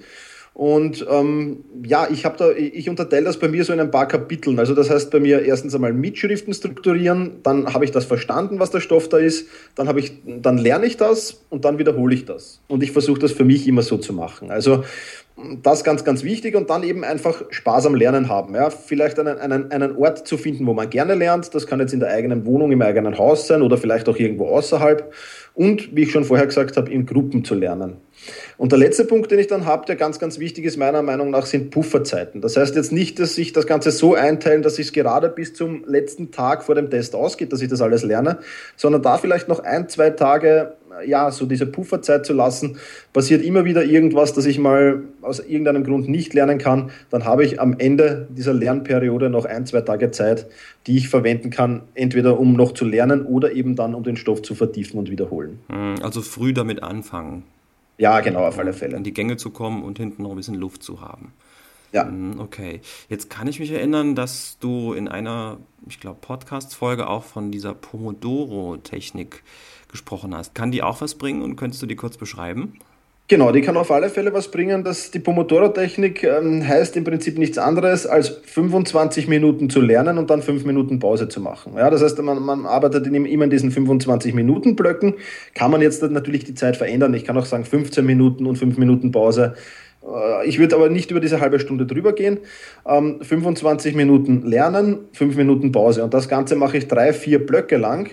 Und 0.54 1.06
ähm, 1.08 1.64
ja, 1.84 2.08
ich 2.10 2.24
habe 2.24 2.36
da, 2.36 2.50
ich 2.50 2.88
unterteile 2.88 3.26
das 3.26 3.38
bei 3.38 3.48
mir 3.48 3.64
so 3.64 3.72
in 3.72 3.80
ein 3.80 3.90
paar 3.90 4.08
Kapiteln. 4.08 4.58
Also 4.58 4.74
das 4.74 4.90
heißt 4.90 5.10
bei 5.10 5.20
mir 5.20 5.42
erstens 5.42 5.74
einmal 5.74 5.92
Mitschriften 5.92 6.52
strukturieren, 6.52 7.36
dann 7.42 7.72
habe 7.72 7.84
ich 7.84 7.92
das 7.92 8.04
verstanden, 8.04 8.58
was 8.58 8.70
der 8.70 8.80
Stoff 8.80 9.08
da 9.08 9.18
ist, 9.18 9.46
dann 9.76 9.86
habe 9.86 10.00
ich, 10.00 10.12
dann 10.26 10.58
lerne 10.58 10.86
ich 10.86 10.96
das 10.96 11.44
und 11.50 11.64
dann 11.64 11.78
wiederhole 11.78 12.14
ich 12.14 12.24
das. 12.24 12.60
Und 12.66 12.82
ich 12.82 12.90
versuche 12.90 13.20
das 13.20 13.32
für 13.32 13.44
mich 13.44 13.68
immer 13.68 13.82
so 13.82 13.98
zu 13.98 14.12
machen. 14.12 14.50
Also 14.50 14.84
das 15.62 15.84
ganz, 15.84 16.04
ganz 16.04 16.24
wichtig 16.24 16.56
und 16.56 16.68
dann 16.68 16.82
eben 16.82 17.04
einfach 17.04 17.42
Spaß 17.50 17.86
am 17.86 17.94
Lernen 17.94 18.28
haben. 18.28 18.54
Ja, 18.54 18.70
vielleicht 18.70 19.18
einen, 19.18 19.38
einen, 19.38 19.70
einen 19.70 19.96
Ort 19.96 20.26
zu 20.26 20.36
finden, 20.36 20.66
wo 20.66 20.74
man 20.74 20.90
gerne 20.90 21.14
lernt. 21.14 21.54
Das 21.54 21.66
kann 21.66 21.78
jetzt 21.78 21.92
in 21.92 22.00
der 22.00 22.10
eigenen 22.10 22.44
Wohnung, 22.44 22.72
im 22.72 22.82
eigenen 22.82 23.18
Haus 23.18 23.46
sein 23.46 23.62
oder 23.62 23.76
vielleicht 23.76 24.08
auch 24.08 24.16
irgendwo 24.16 24.46
außerhalb. 24.48 25.12
Und 25.54 25.94
wie 25.94 26.02
ich 26.02 26.12
schon 26.12 26.24
vorher 26.24 26.46
gesagt 26.46 26.76
habe, 26.76 26.90
in 26.90 27.06
Gruppen 27.06 27.44
zu 27.44 27.54
lernen. 27.54 27.98
Und 28.56 28.72
der 28.72 28.78
letzte 28.78 29.04
Punkt, 29.04 29.30
den 29.30 29.38
ich 29.38 29.46
dann 29.46 29.64
habe, 29.64 29.86
der 29.86 29.96
ganz, 29.96 30.18
ganz 30.18 30.38
wichtig 30.38 30.64
ist, 30.64 30.76
meiner 30.76 31.02
Meinung 31.02 31.30
nach, 31.30 31.46
sind 31.46 31.70
Pufferzeiten. 31.70 32.40
Das 32.40 32.56
heißt 32.56 32.74
jetzt 32.74 32.92
nicht, 32.92 33.18
dass 33.20 33.34
sich 33.34 33.52
das 33.52 33.66
Ganze 33.66 33.90
so 33.92 34.14
einteilen, 34.14 34.62
dass 34.62 34.78
ich 34.78 34.88
es 34.88 34.92
gerade 34.92 35.28
bis 35.28 35.54
zum 35.54 35.84
letzten 35.86 36.30
Tag 36.32 36.64
vor 36.64 36.74
dem 36.74 36.90
Test 36.90 37.14
ausgeht, 37.14 37.52
dass 37.52 37.62
ich 37.62 37.68
das 37.68 37.80
alles 37.80 38.02
lerne, 38.02 38.38
sondern 38.76 39.02
da 39.02 39.18
vielleicht 39.18 39.48
noch 39.48 39.60
ein, 39.60 39.88
zwei 39.88 40.10
Tage 40.10 40.74
ja, 41.06 41.30
so 41.30 41.46
diese 41.46 41.66
Pufferzeit 41.66 42.26
zu 42.26 42.32
lassen, 42.32 42.78
passiert 43.12 43.42
immer 43.44 43.64
wieder 43.64 43.84
irgendwas, 43.84 44.34
dass 44.34 44.46
ich 44.46 44.58
mal 44.58 45.02
aus 45.22 45.40
irgendeinem 45.40 45.84
Grund 45.84 46.08
nicht 46.08 46.34
lernen 46.34 46.58
kann, 46.58 46.90
dann 47.10 47.24
habe 47.24 47.44
ich 47.44 47.60
am 47.60 47.78
Ende 47.78 48.28
dieser 48.30 48.54
Lernperiode 48.54 49.30
noch 49.30 49.44
ein, 49.44 49.66
zwei 49.66 49.80
Tage 49.80 50.10
Zeit, 50.10 50.46
die 50.86 50.96
ich 50.96 51.08
verwenden 51.08 51.50
kann, 51.50 51.82
entweder 51.94 52.38
um 52.38 52.54
noch 52.54 52.72
zu 52.72 52.84
lernen 52.84 53.24
oder 53.24 53.52
eben 53.52 53.76
dann 53.76 53.94
um 53.94 54.02
den 54.02 54.16
Stoff 54.16 54.42
zu 54.42 54.54
vertiefen 54.54 54.98
und 54.98 55.10
wiederholen. 55.10 55.58
Hm, 55.68 55.96
also 56.02 56.22
früh 56.22 56.52
damit 56.52 56.82
anfangen. 56.82 57.44
Ja, 57.98 58.20
genau, 58.20 58.46
auf 58.46 58.58
alle 58.58 58.72
Fälle. 58.72 58.96
In 58.96 59.04
die 59.04 59.12
Gänge 59.12 59.36
zu 59.36 59.50
kommen 59.50 59.82
und 59.82 59.98
hinten 59.98 60.22
noch 60.22 60.30
ein 60.30 60.36
bisschen 60.36 60.54
Luft 60.54 60.82
zu 60.82 61.00
haben. 61.00 61.32
Ja. 61.92 62.06
Hm, 62.06 62.38
okay. 62.38 62.80
Jetzt 63.08 63.30
kann 63.30 63.48
ich 63.48 63.60
mich 63.60 63.70
erinnern, 63.70 64.14
dass 64.14 64.58
du 64.60 64.92
in 64.92 65.08
einer, 65.08 65.58
ich 65.88 66.00
glaube, 66.00 66.18
Podcast-Folge 66.20 67.08
auch 67.08 67.24
von 67.24 67.50
dieser 67.50 67.74
Pomodoro-Technik 67.74 69.42
gesprochen 69.88 70.34
hast. 70.34 70.54
Kann 70.54 70.70
die 70.70 70.82
auch 70.82 71.00
was 71.00 71.14
bringen 71.14 71.42
und 71.42 71.56
könntest 71.56 71.82
du 71.82 71.86
die 71.86 71.96
kurz 71.96 72.16
beschreiben? 72.16 72.74
Genau, 73.30 73.52
die 73.52 73.60
kann 73.60 73.76
auf 73.76 73.90
alle 73.90 74.08
Fälle 74.08 74.32
was 74.32 74.50
bringen. 74.50 74.84
Das, 74.84 75.10
die 75.10 75.18
Pomodoro-Technik 75.18 76.24
ähm, 76.24 76.66
heißt 76.66 76.96
im 76.96 77.04
Prinzip 77.04 77.36
nichts 77.36 77.58
anderes, 77.58 78.06
als 78.06 78.28
25 78.28 79.28
Minuten 79.28 79.68
zu 79.68 79.82
lernen 79.82 80.16
und 80.16 80.30
dann 80.30 80.40
5 80.40 80.64
Minuten 80.64 80.98
Pause 80.98 81.28
zu 81.28 81.42
machen. 81.42 81.74
Ja, 81.76 81.90
das 81.90 82.02
heißt, 82.02 82.22
man, 82.22 82.42
man 82.42 82.64
arbeitet 82.64 83.06
in, 83.06 83.26
immer 83.26 83.44
in 83.44 83.50
diesen 83.50 83.70
25-Minuten-Blöcken. 83.70 85.12
Kann 85.54 85.70
man 85.70 85.82
jetzt 85.82 86.02
natürlich 86.02 86.44
die 86.44 86.54
Zeit 86.54 86.78
verändern. 86.78 87.12
Ich 87.12 87.26
kann 87.26 87.36
auch 87.36 87.44
sagen 87.44 87.66
15 87.66 88.04
Minuten 88.04 88.46
und 88.46 88.56
5 88.56 88.78
Minuten 88.78 89.12
Pause. 89.12 89.56
Äh, 90.02 90.48
ich 90.48 90.58
würde 90.58 90.76
aber 90.76 90.88
nicht 90.88 91.10
über 91.10 91.20
diese 91.20 91.38
halbe 91.38 91.60
Stunde 91.60 91.84
drüber 91.84 92.14
gehen. 92.14 92.38
Ähm, 92.86 93.20
25 93.20 93.94
Minuten 93.94 94.46
lernen, 94.46 95.00
5 95.12 95.36
Minuten 95.36 95.70
Pause. 95.70 96.02
Und 96.02 96.14
das 96.14 96.30
Ganze 96.30 96.56
mache 96.56 96.78
ich 96.78 96.88
drei, 96.88 97.12
vier 97.12 97.44
Blöcke 97.44 97.76
lang 97.76 98.08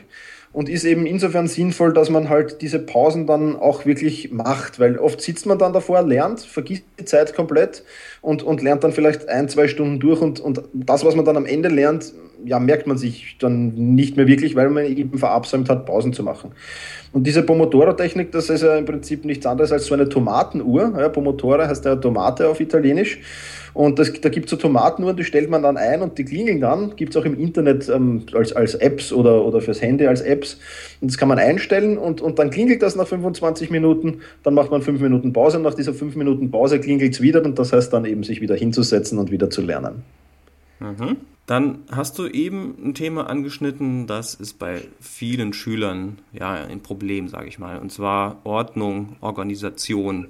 und 0.56 0.70
ist 0.70 0.86
eben 0.86 1.06
insofern 1.06 1.50
sinnvoll, 1.50 1.92
dass 1.92 2.10
man 2.10 2.30
halt 2.30 2.62
diese 2.62 2.80
Pausen 2.80 3.28
dann 3.28 3.58
auch 3.58 3.86
wirklich 3.86 4.32
macht, 4.32 4.80
weil 4.80 4.98
oft 4.98 5.20
sitzt 5.22 5.46
man 5.46 5.60
dann 5.60 5.74
davor, 5.74 6.02
lernt, 6.02 6.40
vergisst 6.40 6.86
die 6.98 7.04
Zeit 7.04 7.36
komplett 7.36 7.84
und, 8.25 8.41
und 8.41 8.63
lernt 8.63 8.84
dann 8.84 8.91
vielleicht 8.91 9.29
ein, 9.29 9.48
zwei 9.50 9.67
Stunden 9.67 10.00
durch 10.00 10.20
und, 10.20 10.39
und 10.39 10.63
das, 10.74 11.05
was 11.05 11.15
man 11.15 11.25
dann 11.25 11.38
am 11.38 11.46
Ende 11.46 11.70
lernt, 11.70 12.12
ja, 12.44 12.60
merkt 12.60 12.88
man 12.88 12.98
sich 12.98 13.38
dann 13.39 13.74
nicht 13.96 14.17
mehr 14.17 14.27
wirklich, 14.27 14.55
weil 14.55 14.70
man 14.70 14.86
eben 14.86 15.17
verabsäumt 15.17 15.70
hat, 15.70 15.86
Pausen 15.86 16.12
zu 16.12 16.24
machen. 16.24 16.51
Und 17.12 17.25
diese 17.25 17.44
Pomodoro-Technik, 17.44 18.32
das 18.32 18.50
ist 18.50 18.63
ja 18.63 18.75
im 18.75 18.86
Prinzip 18.86 19.25
nichts 19.25 19.46
anderes 19.46 19.72
als 19.72 19.86
so 19.86 19.94
eine 19.94 20.10
Tomatenuhr. 20.10 20.94
Ja, 20.98 21.10
Pomodoro 21.10 21.65
heißt 21.65 21.86
ja 21.86 21.96
Tomate 21.96 22.50
auf 22.50 22.60
Italienisch. 22.60 23.20
Und 23.75 24.00
das, 24.00 24.13
da 24.22 24.29
gibt 24.29 24.46
es 24.46 24.51
so 24.51 24.55
Tomatenuhren, 24.55 25.17
die 25.17 25.25
stellt 25.25 25.50
man 25.50 25.62
dann 25.62 25.75
ein 25.75 26.01
und 26.01 26.17
die 26.17 26.24
klingeln 26.24 26.62
dann. 26.62 26.96
Gibt 26.96 27.13
es 27.13 27.22
auch 27.22 27.25
im 27.25 27.38
Internet 27.38 27.89
ähm, 27.89 28.24
als, 28.34 28.53
als 28.53 28.75
Apps 28.75 29.12
oder, 29.12 29.44
oder 29.44 29.60
fürs 29.60 29.82
Handy 29.82 30.08
als 30.08 30.22
Apps. 30.22 30.58
Und 31.01 31.12
das 31.12 31.17
kann 31.17 31.27
man 31.27 31.39
einstellen 31.39 31.98
und, 31.98 32.22
und 32.22 32.39
dann 32.39 32.51
klingelt 32.51 32.82
das 32.82 32.96
nach 32.96 33.05
25 33.05 33.70
Minuten. 33.72 34.22
Dann 34.44 34.53
macht 34.53 34.72
man 34.72 34.82
5 34.82 35.01
Minuten 35.01 35.34
Pause 35.34 35.58
und 35.58 35.63
nach 35.63 35.74
dieser 35.74 35.94
5 35.94 36.15
Minuten 36.15 36.51
Pause 36.51 36.79
klingelt 36.79 37.13
es 37.15 37.22
wieder 37.22 37.44
und 37.44 37.60
das 37.60 37.74
heißt 37.74 37.91
dann 37.91 38.05
eben 38.05 38.15
sich 38.24 38.42
wieder 38.42 38.56
hinzusetzen 38.56 39.18
und 39.20 39.32
wieder 39.32 39.50
zu 39.50 39.62
lernen. 39.62 40.04
Mhm. 40.80 41.18
Dann 41.46 41.80
hast 41.92 42.18
du 42.18 42.28
eben 42.28 42.76
ein 42.84 42.94
Thema 42.96 43.30
angeschnitten, 43.30 44.08
das 44.08 44.34
ist 44.34 44.58
bei 44.58 44.82
vielen 45.00 45.54
Schülern 45.54 46.18
ja 46.34 46.54
ein 46.54 46.82
Problem, 46.82 47.28
sage 47.28 47.48
ich 47.48 47.60
mal, 47.60 47.78
und 47.78 47.92
zwar 47.92 48.40
Ordnung, 48.44 49.16
Organisation, 49.22 50.30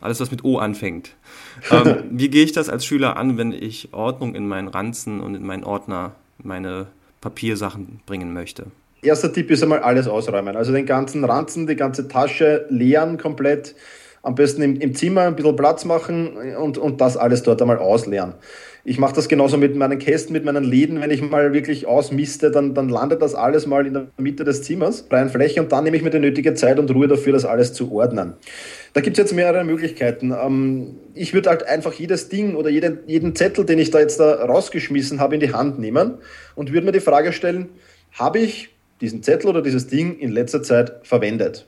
alles, 0.00 0.20
was 0.20 0.30
mit 0.30 0.44
O 0.44 0.58
anfängt. 0.58 1.16
Ähm, 1.70 2.04
wie 2.10 2.28
gehe 2.28 2.44
ich 2.44 2.52
das 2.52 2.68
als 2.68 2.84
Schüler 2.84 3.16
an, 3.16 3.38
wenn 3.38 3.52
ich 3.52 3.90
Ordnung 3.92 4.34
in 4.34 4.48
meinen 4.48 4.68
Ranzen 4.68 5.20
und 5.20 5.34
in 5.34 5.46
meinen 5.46 5.64
Ordner, 5.64 6.12
meine 6.42 6.88
Papiersachen 7.20 8.00
bringen 8.06 8.34
möchte? 8.34 8.66
Erster 9.02 9.32
Tipp 9.32 9.50
ist 9.50 9.62
einmal 9.62 9.78
alles 9.78 10.08
ausräumen. 10.08 10.56
Also 10.56 10.72
den 10.72 10.84
ganzen 10.84 11.24
Ranzen, 11.24 11.66
die 11.66 11.76
ganze 11.76 12.08
Tasche 12.08 12.66
leeren 12.70 13.18
komplett. 13.18 13.76
Am 14.24 14.34
besten 14.34 14.62
im, 14.62 14.80
im 14.80 14.94
Zimmer 14.94 15.22
ein 15.22 15.36
bisschen 15.36 15.54
Platz 15.54 15.84
machen 15.84 16.36
und, 16.56 16.78
und 16.78 17.00
das 17.00 17.16
alles 17.16 17.42
dort 17.42 17.60
einmal 17.60 17.78
ausleeren. 17.78 18.34
Ich 18.86 18.98
mache 18.98 19.14
das 19.14 19.28
genauso 19.28 19.56
mit 19.56 19.76
meinen 19.76 19.98
Kästen, 19.98 20.32
mit 20.32 20.44
meinen 20.44 20.64
Läden. 20.64 21.00
Wenn 21.00 21.10
ich 21.10 21.22
mal 21.22 21.52
wirklich 21.54 21.86
ausmiste, 21.86 22.50
dann, 22.50 22.74
dann 22.74 22.88
landet 22.88 23.22
das 23.22 23.34
alles 23.34 23.66
mal 23.66 23.86
in 23.86 23.94
der 23.94 24.06
Mitte 24.18 24.44
des 24.44 24.62
Zimmers, 24.62 25.06
freien 25.08 25.30
Fläche, 25.30 25.62
und 25.62 25.72
dann 25.72 25.84
nehme 25.84 25.96
ich 25.96 26.02
mir 26.02 26.10
die 26.10 26.18
nötige 26.18 26.54
Zeit 26.54 26.78
und 26.78 26.90
Ruhe 26.90 27.08
dafür, 27.08 27.32
das 27.32 27.44
alles 27.44 27.72
zu 27.72 27.92
ordnen. 27.92 28.34
Da 28.92 29.00
gibt 29.00 29.16
es 29.18 29.22
jetzt 29.22 29.34
mehrere 29.34 29.64
Möglichkeiten. 29.64 30.32
Ähm, 30.32 30.96
ich 31.14 31.32
würde 31.32 31.50
halt 31.50 31.66
einfach 31.66 31.92
jedes 31.94 32.28
Ding 32.28 32.56
oder 32.56 32.68
jeden, 32.68 32.98
jeden 33.06 33.34
Zettel, 33.34 33.64
den 33.64 33.78
ich 33.78 33.90
da 33.90 34.00
jetzt 34.00 34.20
da 34.20 34.44
rausgeschmissen 34.44 35.20
habe, 35.20 35.34
in 35.34 35.40
die 35.40 35.52
Hand 35.52 35.78
nehmen 35.78 36.18
und 36.54 36.72
würde 36.72 36.84
mir 36.84 36.92
die 36.92 37.00
Frage 37.00 37.32
stellen, 37.32 37.68
habe 38.12 38.38
ich 38.38 38.70
diesen 39.00 39.22
Zettel 39.22 39.48
oder 39.48 39.62
dieses 39.62 39.86
Ding 39.86 40.18
in 40.18 40.30
letzter 40.30 40.62
Zeit 40.62 40.92
verwendet? 41.02 41.66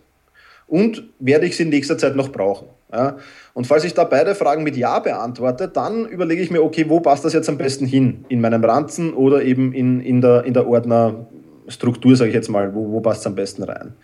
Und 0.67 1.05
werde 1.19 1.47
ich 1.47 1.57
sie 1.57 1.63
in 1.65 1.69
nächster 1.69 1.97
Zeit 1.97 2.17
noch 2.17 2.31
brauchen? 2.31 2.69
Ja? 2.93 3.19
Und 3.55 3.67
falls 3.67 3.85
ich 3.85 3.95
da 3.95 4.05
beide 4.05 4.35
Fragen 4.35 4.65
mit 4.65 4.77
Ja 4.77 4.99
beantworte, 4.99 5.69
dann 5.69 6.07
überlege 6.07 6.43
ich 6.43 6.51
mir, 6.51 6.63
okay, 6.63 6.87
wo 6.89 7.01
passt 7.01 7.25
das 7.25 7.33
jetzt 7.33 7.49
am 7.49 7.59
besten 7.59 7.87
hin? 7.87 8.25
In 8.29 8.41
meinem 8.41 8.65
Ranzen 8.65 9.15
oder 9.15 9.43
eben 9.43 9.73
in, 9.73 10.01
in, 10.01 10.21
der, 10.21 10.45
in 10.45 10.55
der 10.55 10.67
Ordner 10.67 11.27
Struktur, 11.69 12.17
sage 12.17 12.31
ich 12.31 12.35
jetzt 12.35 12.49
mal, 12.49 12.75
wo, 12.75 12.93
wo 12.93 13.01
passt 13.01 13.21
es 13.21 13.27
am 13.27 13.35
besten 13.35 13.63
rein. 13.65 13.95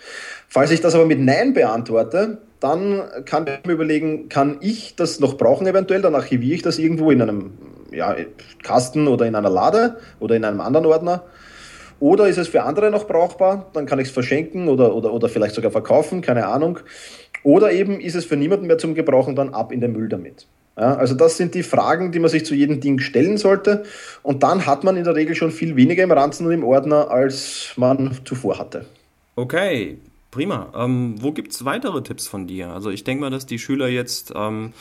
Falls 0.48 0.70
ich 0.70 0.80
das 0.80 0.94
aber 0.94 1.06
mit 1.06 1.20
Nein 1.20 1.54
beantworte, 1.54 2.38
dann 2.60 3.02
kann 3.24 3.46
ich 3.46 3.66
mir 3.66 3.74
überlegen, 3.74 4.28
kann 4.28 4.58
ich 4.60 4.96
das 4.96 5.20
noch 5.20 5.36
brauchen 5.36 5.66
eventuell, 5.66 6.02
dann 6.02 6.14
archiviere 6.14 6.54
ich 6.54 6.62
das 6.62 6.78
irgendwo 6.78 7.10
in 7.10 7.22
einem 7.22 7.52
ja, 7.92 8.16
Kasten 8.62 9.08
oder 9.08 9.26
in 9.26 9.34
einer 9.34 9.50
Lade 9.50 9.96
oder 10.18 10.36
in 10.36 10.44
einem 10.44 10.60
anderen 10.60 10.86
Ordner. 10.86 11.24
Oder 12.02 12.26
ist 12.26 12.36
es 12.36 12.48
für 12.48 12.64
andere 12.64 12.90
noch 12.90 13.06
brauchbar, 13.06 13.70
dann 13.74 13.86
kann 13.86 14.00
ich 14.00 14.08
es 14.08 14.12
verschenken 14.12 14.66
oder, 14.66 14.92
oder, 14.96 15.12
oder 15.12 15.28
vielleicht 15.28 15.54
sogar 15.54 15.70
verkaufen, 15.70 16.20
keine 16.20 16.48
Ahnung. 16.48 16.80
Oder 17.44 17.70
eben 17.70 18.00
ist 18.00 18.16
es 18.16 18.24
für 18.24 18.36
niemanden 18.36 18.66
mehr 18.66 18.76
zum 18.76 18.96
Gebrauchen, 18.96 19.36
dann 19.36 19.54
ab 19.54 19.70
in 19.70 19.80
den 19.80 19.92
Müll 19.92 20.08
damit. 20.08 20.48
Ja, 20.76 20.96
also 20.96 21.14
das 21.14 21.36
sind 21.36 21.54
die 21.54 21.62
Fragen, 21.62 22.10
die 22.10 22.18
man 22.18 22.28
sich 22.28 22.44
zu 22.44 22.56
jedem 22.56 22.80
Ding 22.80 22.98
stellen 22.98 23.36
sollte. 23.38 23.84
Und 24.24 24.42
dann 24.42 24.66
hat 24.66 24.82
man 24.82 24.96
in 24.96 25.04
der 25.04 25.14
Regel 25.14 25.36
schon 25.36 25.52
viel 25.52 25.76
weniger 25.76 26.02
im 26.02 26.10
Ranzen 26.10 26.44
und 26.44 26.52
im 26.52 26.64
Ordner, 26.64 27.08
als 27.12 27.72
man 27.76 28.18
zuvor 28.24 28.58
hatte. 28.58 28.84
Okay, 29.36 29.98
prima. 30.32 30.72
Ähm, 30.76 31.14
wo 31.20 31.30
gibt 31.30 31.52
es 31.52 31.64
weitere 31.64 32.02
Tipps 32.02 32.26
von 32.26 32.48
dir? 32.48 32.70
Also 32.70 32.90
ich 32.90 33.04
denke 33.04 33.20
mal, 33.20 33.30
dass 33.30 33.46
die 33.46 33.60
Schüler 33.60 33.86
jetzt 33.86 34.32
ähm, 34.34 34.72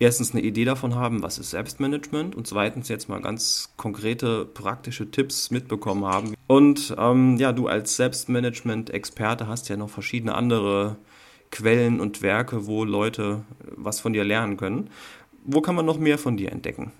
erstens 0.00 0.32
eine 0.32 0.42
Idee 0.42 0.64
davon 0.64 0.94
haben, 0.94 1.22
was 1.22 1.38
ist 1.38 1.50
Selbstmanagement 1.50 2.34
und 2.34 2.46
zweitens 2.46 2.88
jetzt 2.88 3.08
mal 3.08 3.20
ganz 3.20 3.72
konkrete 3.76 4.44
praktische 4.44 5.10
Tipps 5.10 5.50
mitbekommen 5.50 6.04
haben. 6.04 6.34
Und 6.46 6.94
ähm, 6.98 7.36
ja, 7.36 7.52
du 7.52 7.68
als 7.68 7.96
Selbstmanagement-Experte 7.96 9.46
hast 9.46 9.68
ja 9.68 9.76
noch 9.76 9.90
verschiedene 9.90 10.34
andere 10.34 10.96
Quellen 11.50 12.00
und 12.00 12.22
Werke, 12.22 12.66
wo 12.66 12.84
Leute 12.84 13.44
was 13.76 14.00
von 14.00 14.12
dir 14.12 14.24
lernen 14.24 14.56
können. 14.56 14.90
Wo 15.44 15.60
kann 15.60 15.74
man 15.74 15.86
noch 15.86 15.98
mehr 15.98 16.18
von 16.18 16.36
dir 16.36 16.52
entdecken? 16.52 16.92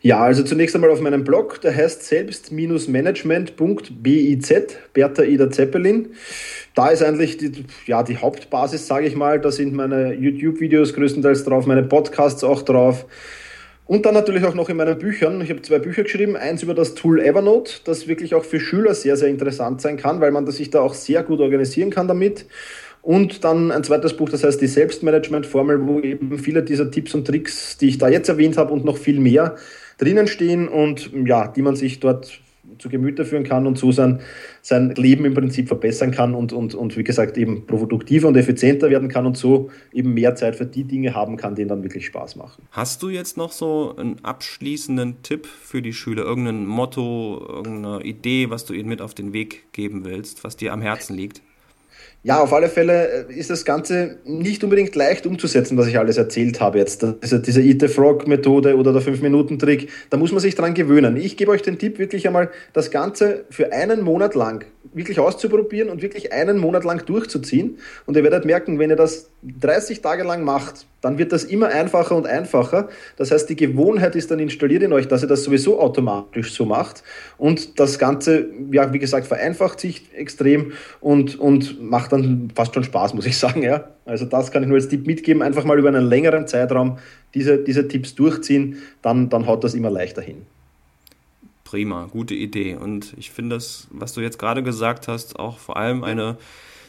Ja, 0.00 0.20
also 0.20 0.42
zunächst 0.42 0.74
einmal 0.74 0.90
auf 0.90 1.00
meinem 1.00 1.24
Blog, 1.24 1.60
der 1.60 1.74
heißt 1.74 2.04
selbst-management.biz, 2.04 4.54
Bertha 4.92 5.22
Ida 5.22 5.50
Zeppelin. 5.50 6.08
Da 6.74 6.88
ist 6.88 7.02
eigentlich 7.02 7.38
die, 7.38 7.64
ja, 7.86 8.02
die 8.02 8.18
Hauptbasis, 8.18 8.86
sage 8.86 9.06
ich 9.06 9.16
mal. 9.16 9.40
Da 9.40 9.50
sind 9.50 9.74
meine 9.74 10.14
YouTube-Videos 10.14 10.94
größtenteils 10.94 11.44
drauf, 11.44 11.66
meine 11.66 11.82
Podcasts 11.82 12.44
auch 12.44 12.62
drauf. 12.62 13.06
Und 13.88 14.04
dann 14.04 14.12
natürlich 14.12 14.44
auch 14.44 14.54
noch 14.54 14.68
in 14.68 14.76
meinen 14.76 14.98
Büchern. 14.98 15.40
Ich 15.40 15.48
habe 15.48 15.62
zwei 15.62 15.78
Bücher 15.78 16.02
geschrieben. 16.02 16.36
Eins 16.36 16.62
über 16.62 16.74
das 16.74 16.94
Tool 16.94 17.20
Evernote, 17.20 17.72
das 17.84 18.06
wirklich 18.06 18.34
auch 18.34 18.44
für 18.44 18.60
Schüler 18.60 18.94
sehr, 18.94 19.16
sehr 19.16 19.28
interessant 19.28 19.80
sein 19.80 19.96
kann, 19.96 20.20
weil 20.20 20.30
man 20.30 20.46
sich 20.50 20.68
da 20.68 20.82
auch 20.82 20.92
sehr 20.92 21.22
gut 21.22 21.40
organisieren 21.40 21.88
kann 21.88 22.06
damit. 22.06 22.44
Und 23.02 23.44
dann 23.44 23.70
ein 23.70 23.84
zweites 23.84 24.16
Buch, 24.16 24.28
das 24.28 24.44
heißt 24.44 24.60
die 24.60 24.66
Selbstmanagement-Formel, 24.66 25.86
wo 25.86 26.00
eben 26.00 26.38
viele 26.38 26.62
dieser 26.62 26.90
Tipps 26.90 27.14
und 27.14 27.26
Tricks, 27.26 27.78
die 27.78 27.88
ich 27.88 27.98
da 27.98 28.08
jetzt 28.08 28.28
erwähnt 28.28 28.56
habe 28.56 28.72
und 28.72 28.84
noch 28.84 28.98
viel 28.98 29.20
mehr 29.20 29.56
drinnen 29.98 30.26
stehen 30.26 30.68
und 30.68 31.10
ja, 31.24 31.48
die 31.48 31.62
man 31.62 31.76
sich 31.76 32.00
dort 32.00 32.40
zu 32.78 32.88
Gemüte 32.88 33.24
führen 33.24 33.44
kann 33.44 33.66
und 33.66 33.78
so 33.78 33.92
sein, 33.92 34.20
sein 34.62 34.94
Leben 34.94 35.24
im 35.24 35.34
Prinzip 35.34 35.68
verbessern 35.68 36.10
kann 36.10 36.34
und, 36.34 36.52
und, 36.52 36.74
und 36.74 36.96
wie 36.96 37.04
gesagt 37.04 37.36
eben 37.38 37.66
produktiver 37.66 38.28
und 38.28 38.36
effizienter 38.36 38.90
werden 38.90 39.08
kann 39.08 39.26
und 39.26 39.36
so 39.36 39.70
eben 39.92 40.14
mehr 40.14 40.34
Zeit 40.34 40.56
für 40.56 40.66
die 40.66 40.84
Dinge 40.84 41.14
haben 41.14 41.36
kann, 41.36 41.54
die 41.54 41.62
ihnen 41.62 41.68
dann 41.68 41.82
wirklich 41.82 42.06
Spaß 42.06 42.36
machen. 42.36 42.62
Hast 42.70 43.02
du 43.02 43.08
jetzt 43.08 43.36
noch 43.36 43.52
so 43.52 43.94
einen 43.96 44.22
abschließenden 44.22 45.22
Tipp 45.22 45.46
für 45.46 45.82
die 45.82 45.92
Schüler, 45.92 46.24
irgendein 46.24 46.66
Motto, 46.66 47.44
irgendeine 47.48 48.04
Idee, 48.04 48.50
was 48.50 48.64
du 48.64 48.74
ihnen 48.74 48.88
mit 48.88 49.00
auf 49.00 49.14
den 49.14 49.32
Weg 49.32 49.72
geben 49.72 50.04
willst, 50.04 50.44
was 50.44 50.56
dir 50.56 50.72
am 50.72 50.82
Herzen 50.82 51.16
liegt? 51.16 51.42
Ja, 52.28 52.42
auf 52.42 52.52
alle 52.52 52.68
Fälle 52.68 53.26
äh, 53.30 53.32
ist 53.32 53.48
das 53.48 53.64
Ganze 53.64 54.18
nicht 54.26 54.62
unbedingt 54.62 54.94
leicht 54.94 55.26
umzusetzen, 55.26 55.78
was 55.78 55.86
ich 55.86 55.98
alles 55.98 56.18
erzählt 56.18 56.60
habe 56.60 56.76
jetzt. 56.76 57.02
Diese, 57.22 57.40
diese 57.40 57.62
Eat 57.62 57.80
the 57.80 57.88
Frog-Methode 57.88 58.76
oder 58.76 58.92
der 58.92 59.00
5-Minuten-Trick, 59.00 59.88
da 60.10 60.18
muss 60.18 60.30
man 60.30 60.40
sich 60.40 60.54
dran 60.54 60.74
gewöhnen. 60.74 61.16
Ich 61.16 61.38
gebe 61.38 61.50
euch 61.50 61.62
den 61.62 61.78
Tipp, 61.78 61.98
wirklich 61.98 62.26
einmal 62.26 62.50
das 62.74 62.90
Ganze 62.90 63.46
für 63.48 63.72
einen 63.72 64.02
Monat 64.02 64.34
lang 64.34 64.66
wirklich 64.94 65.18
auszuprobieren 65.20 65.88
und 65.88 66.02
wirklich 66.02 66.32
einen 66.32 66.58
Monat 66.58 66.84
lang 66.84 67.04
durchzuziehen. 67.04 67.78
Und 68.06 68.16
ihr 68.16 68.22
werdet 68.22 68.44
merken, 68.44 68.78
wenn 68.78 68.90
ihr 68.90 68.96
das 68.96 69.30
30 69.42 70.00
Tage 70.00 70.24
lang 70.24 70.44
macht, 70.44 70.86
dann 71.00 71.18
wird 71.18 71.32
das 71.32 71.44
immer 71.44 71.68
einfacher 71.68 72.16
und 72.16 72.26
einfacher. 72.26 72.88
Das 73.16 73.30
heißt, 73.30 73.48
die 73.48 73.56
Gewohnheit 73.56 74.16
ist 74.16 74.30
dann 74.30 74.40
installiert 74.40 74.82
in 74.82 74.92
euch, 74.92 75.06
dass 75.06 75.22
ihr 75.22 75.28
das 75.28 75.44
sowieso 75.44 75.80
automatisch 75.80 76.52
so 76.52 76.64
macht. 76.64 77.02
Und 77.36 77.78
das 77.78 77.98
Ganze, 77.98 78.46
ja, 78.72 78.92
wie 78.92 78.98
gesagt, 78.98 79.26
vereinfacht 79.26 79.78
sich 79.78 80.10
extrem 80.14 80.72
und, 81.00 81.38
und 81.38 81.80
macht 81.80 82.12
dann 82.12 82.50
fast 82.54 82.74
schon 82.74 82.84
Spaß, 82.84 83.14
muss 83.14 83.26
ich 83.26 83.38
sagen. 83.38 83.62
Ja. 83.62 83.88
Also 84.04 84.24
das 84.24 84.50
kann 84.50 84.62
ich 84.62 84.68
nur 84.68 84.76
als 84.76 84.88
Tipp 84.88 85.06
mitgeben. 85.06 85.42
Einfach 85.42 85.64
mal 85.64 85.78
über 85.78 85.88
einen 85.88 86.06
längeren 86.06 86.46
Zeitraum 86.46 86.98
diese, 87.34 87.58
diese 87.58 87.86
Tipps 87.88 88.14
durchziehen, 88.14 88.78
dann, 89.02 89.28
dann 89.28 89.46
haut 89.46 89.62
das 89.64 89.74
immer 89.74 89.90
leichter 89.90 90.22
hin. 90.22 90.46
Prima, 91.68 92.06
gute 92.10 92.34
Idee. 92.34 92.76
Und 92.76 93.12
ich 93.18 93.30
finde 93.30 93.56
das, 93.56 93.88
was 93.90 94.14
du 94.14 94.22
jetzt 94.22 94.38
gerade 94.38 94.62
gesagt 94.62 95.06
hast, 95.06 95.38
auch 95.38 95.58
vor 95.58 95.76
allem 95.76 96.02
eine 96.02 96.38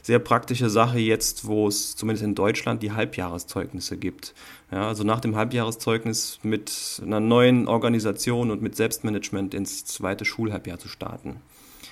sehr 0.04 0.20
praktische 0.20 0.70
Sache 0.70 1.00
jetzt, 1.00 1.46
wo 1.46 1.68
es 1.68 1.98
zumindest 1.98 2.24
in 2.24 2.34
Deutschland 2.34 2.82
die 2.82 2.94
Halbjahreszeugnisse 2.94 3.98
gibt. 3.98 4.34
Ja, 4.72 4.88
also 4.88 5.04
nach 5.04 5.20
dem 5.20 5.36
Halbjahreszeugnis 5.36 6.40
mit 6.44 7.02
einer 7.04 7.20
neuen 7.20 7.68
Organisation 7.68 8.52
und 8.52 8.62
mit 8.62 8.78
Selbstmanagement 8.78 9.54
ins 9.54 9.84
zweite 9.84 10.24
Schulhalbjahr 10.24 10.80
zu 10.80 10.88
starten. 10.88 11.42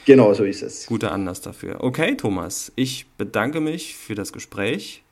Genau, 0.05 0.33
so 0.33 0.45
ist 0.45 0.63
es. 0.63 0.85
Guter 0.85 1.11
Anlass 1.11 1.41
dafür. 1.41 1.83
Okay, 1.83 2.15
Thomas, 2.15 2.71
ich 2.77 3.05
bedanke 3.17 3.59
mich 3.59 3.97
für 3.97 4.15
das 4.15 4.31
Gespräch, 4.31 5.03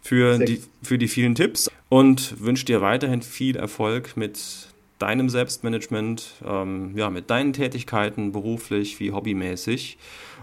für, 0.00 0.40
die, 0.40 0.60
für 0.82 0.98
die 0.98 1.06
vielen 1.06 1.36
Tipps 1.36 1.70
und 1.88 2.40
wünsche 2.40 2.64
dir 2.64 2.80
weiterhin 2.80 3.22
viel 3.22 3.54
Erfolg 3.54 4.16
mit 4.16 4.71
deinem 5.02 5.28
Selbstmanagement, 5.28 6.34
ähm, 6.46 6.92
ja, 6.94 7.10
mit 7.10 7.28
deinen 7.28 7.52
Tätigkeiten, 7.52 8.30
beruflich 8.32 9.00
wie 9.00 9.10
hobbymäßig. 9.10 9.98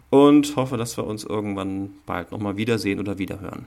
Und 0.10 0.56
hoffe, 0.56 0.76
dass 0.76 0.98
wir 0.98 1.06
uns 1.06 1.24
irgendwann 1.24 1.92
bald 2.06 2.32
nochmal 2.32 2.58
wiedersehen 2.58 3.00
oder 3.00 3.18
wiederhören. 3.20 3.66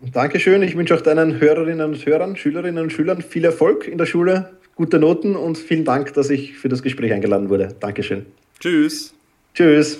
Dankeschön. 0.00 0.62
Ich 0.62 0.76
wünsche 0.76 0.94
auch 0.94 1.00
deinen 1.00 1.40
Hörerinnen 1.40 1.94
und 1.94 2.04
Hörern, 2.04 2.36
Schülerinnen 2.36 2.84
und 2.84 2.92
Schülern 2.92 3.22
viel 3.22 3.44
Erfolg 3.44 3.88
in 3.88 3.96
der 3.96 4.06
Schule, 4.06 4.50
gute 4.74 4.98
Noten 4.98 5.34
und 5.34 5.56
vielen 5.56 5.84
Dank, 5.84 6.14
dass 6.14 6.30
ich 6.30 6.58
für 6.58 6.68
das 6.68 6.82
Gespräch 6.82 7.12
eingeladen 7.12 7.48
wurde. 7.48 7.74
Dankeschön. 7.80 8.26
Tschüss. 8.60 9.14
Tschüss. 9.54 9.98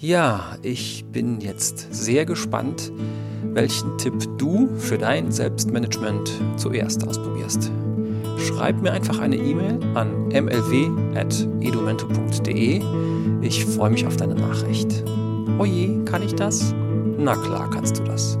Ja, 0.00 0.56
ich 0.62 1.04
bin 1.12 1.40
jetzt 1.40 1.92
sehr 1.92 2.24
gespannt, 2.24 2.92
welchen 3.52 3.96
Tipp 3.98 4.14
du 4.38 4.68
für 4.78 4.98
dein 4.98 5.30
Selbstmanagement 5.30 6.30
zuerst 6.56 7.06
ausprobierst 7.06 7.70
schreib 8.38 8.80
mir 8.82 8.92
einfach 8.92 9.18
eine 9.18 9.36
E-Mail 9.36 9.80
an 9.94 10.28
mlw.edumento.de. 10.28 12.82
Ich 13.40 13.64
freue 13.64 13.90
mich 13.90 14.06
auf 14.06 14.16
deine 14.16 14.34
Nachricht. 14.34 15.02
Oje, 15.58 16.04
kann 16.04 16.22
ich 16.22 16.34
das? 16.34 16.74
Na 17.18 17.34
klar 17.36 17.70
kannst 17.70 17.98
du 17.98 18.04
das. 18.04 18.38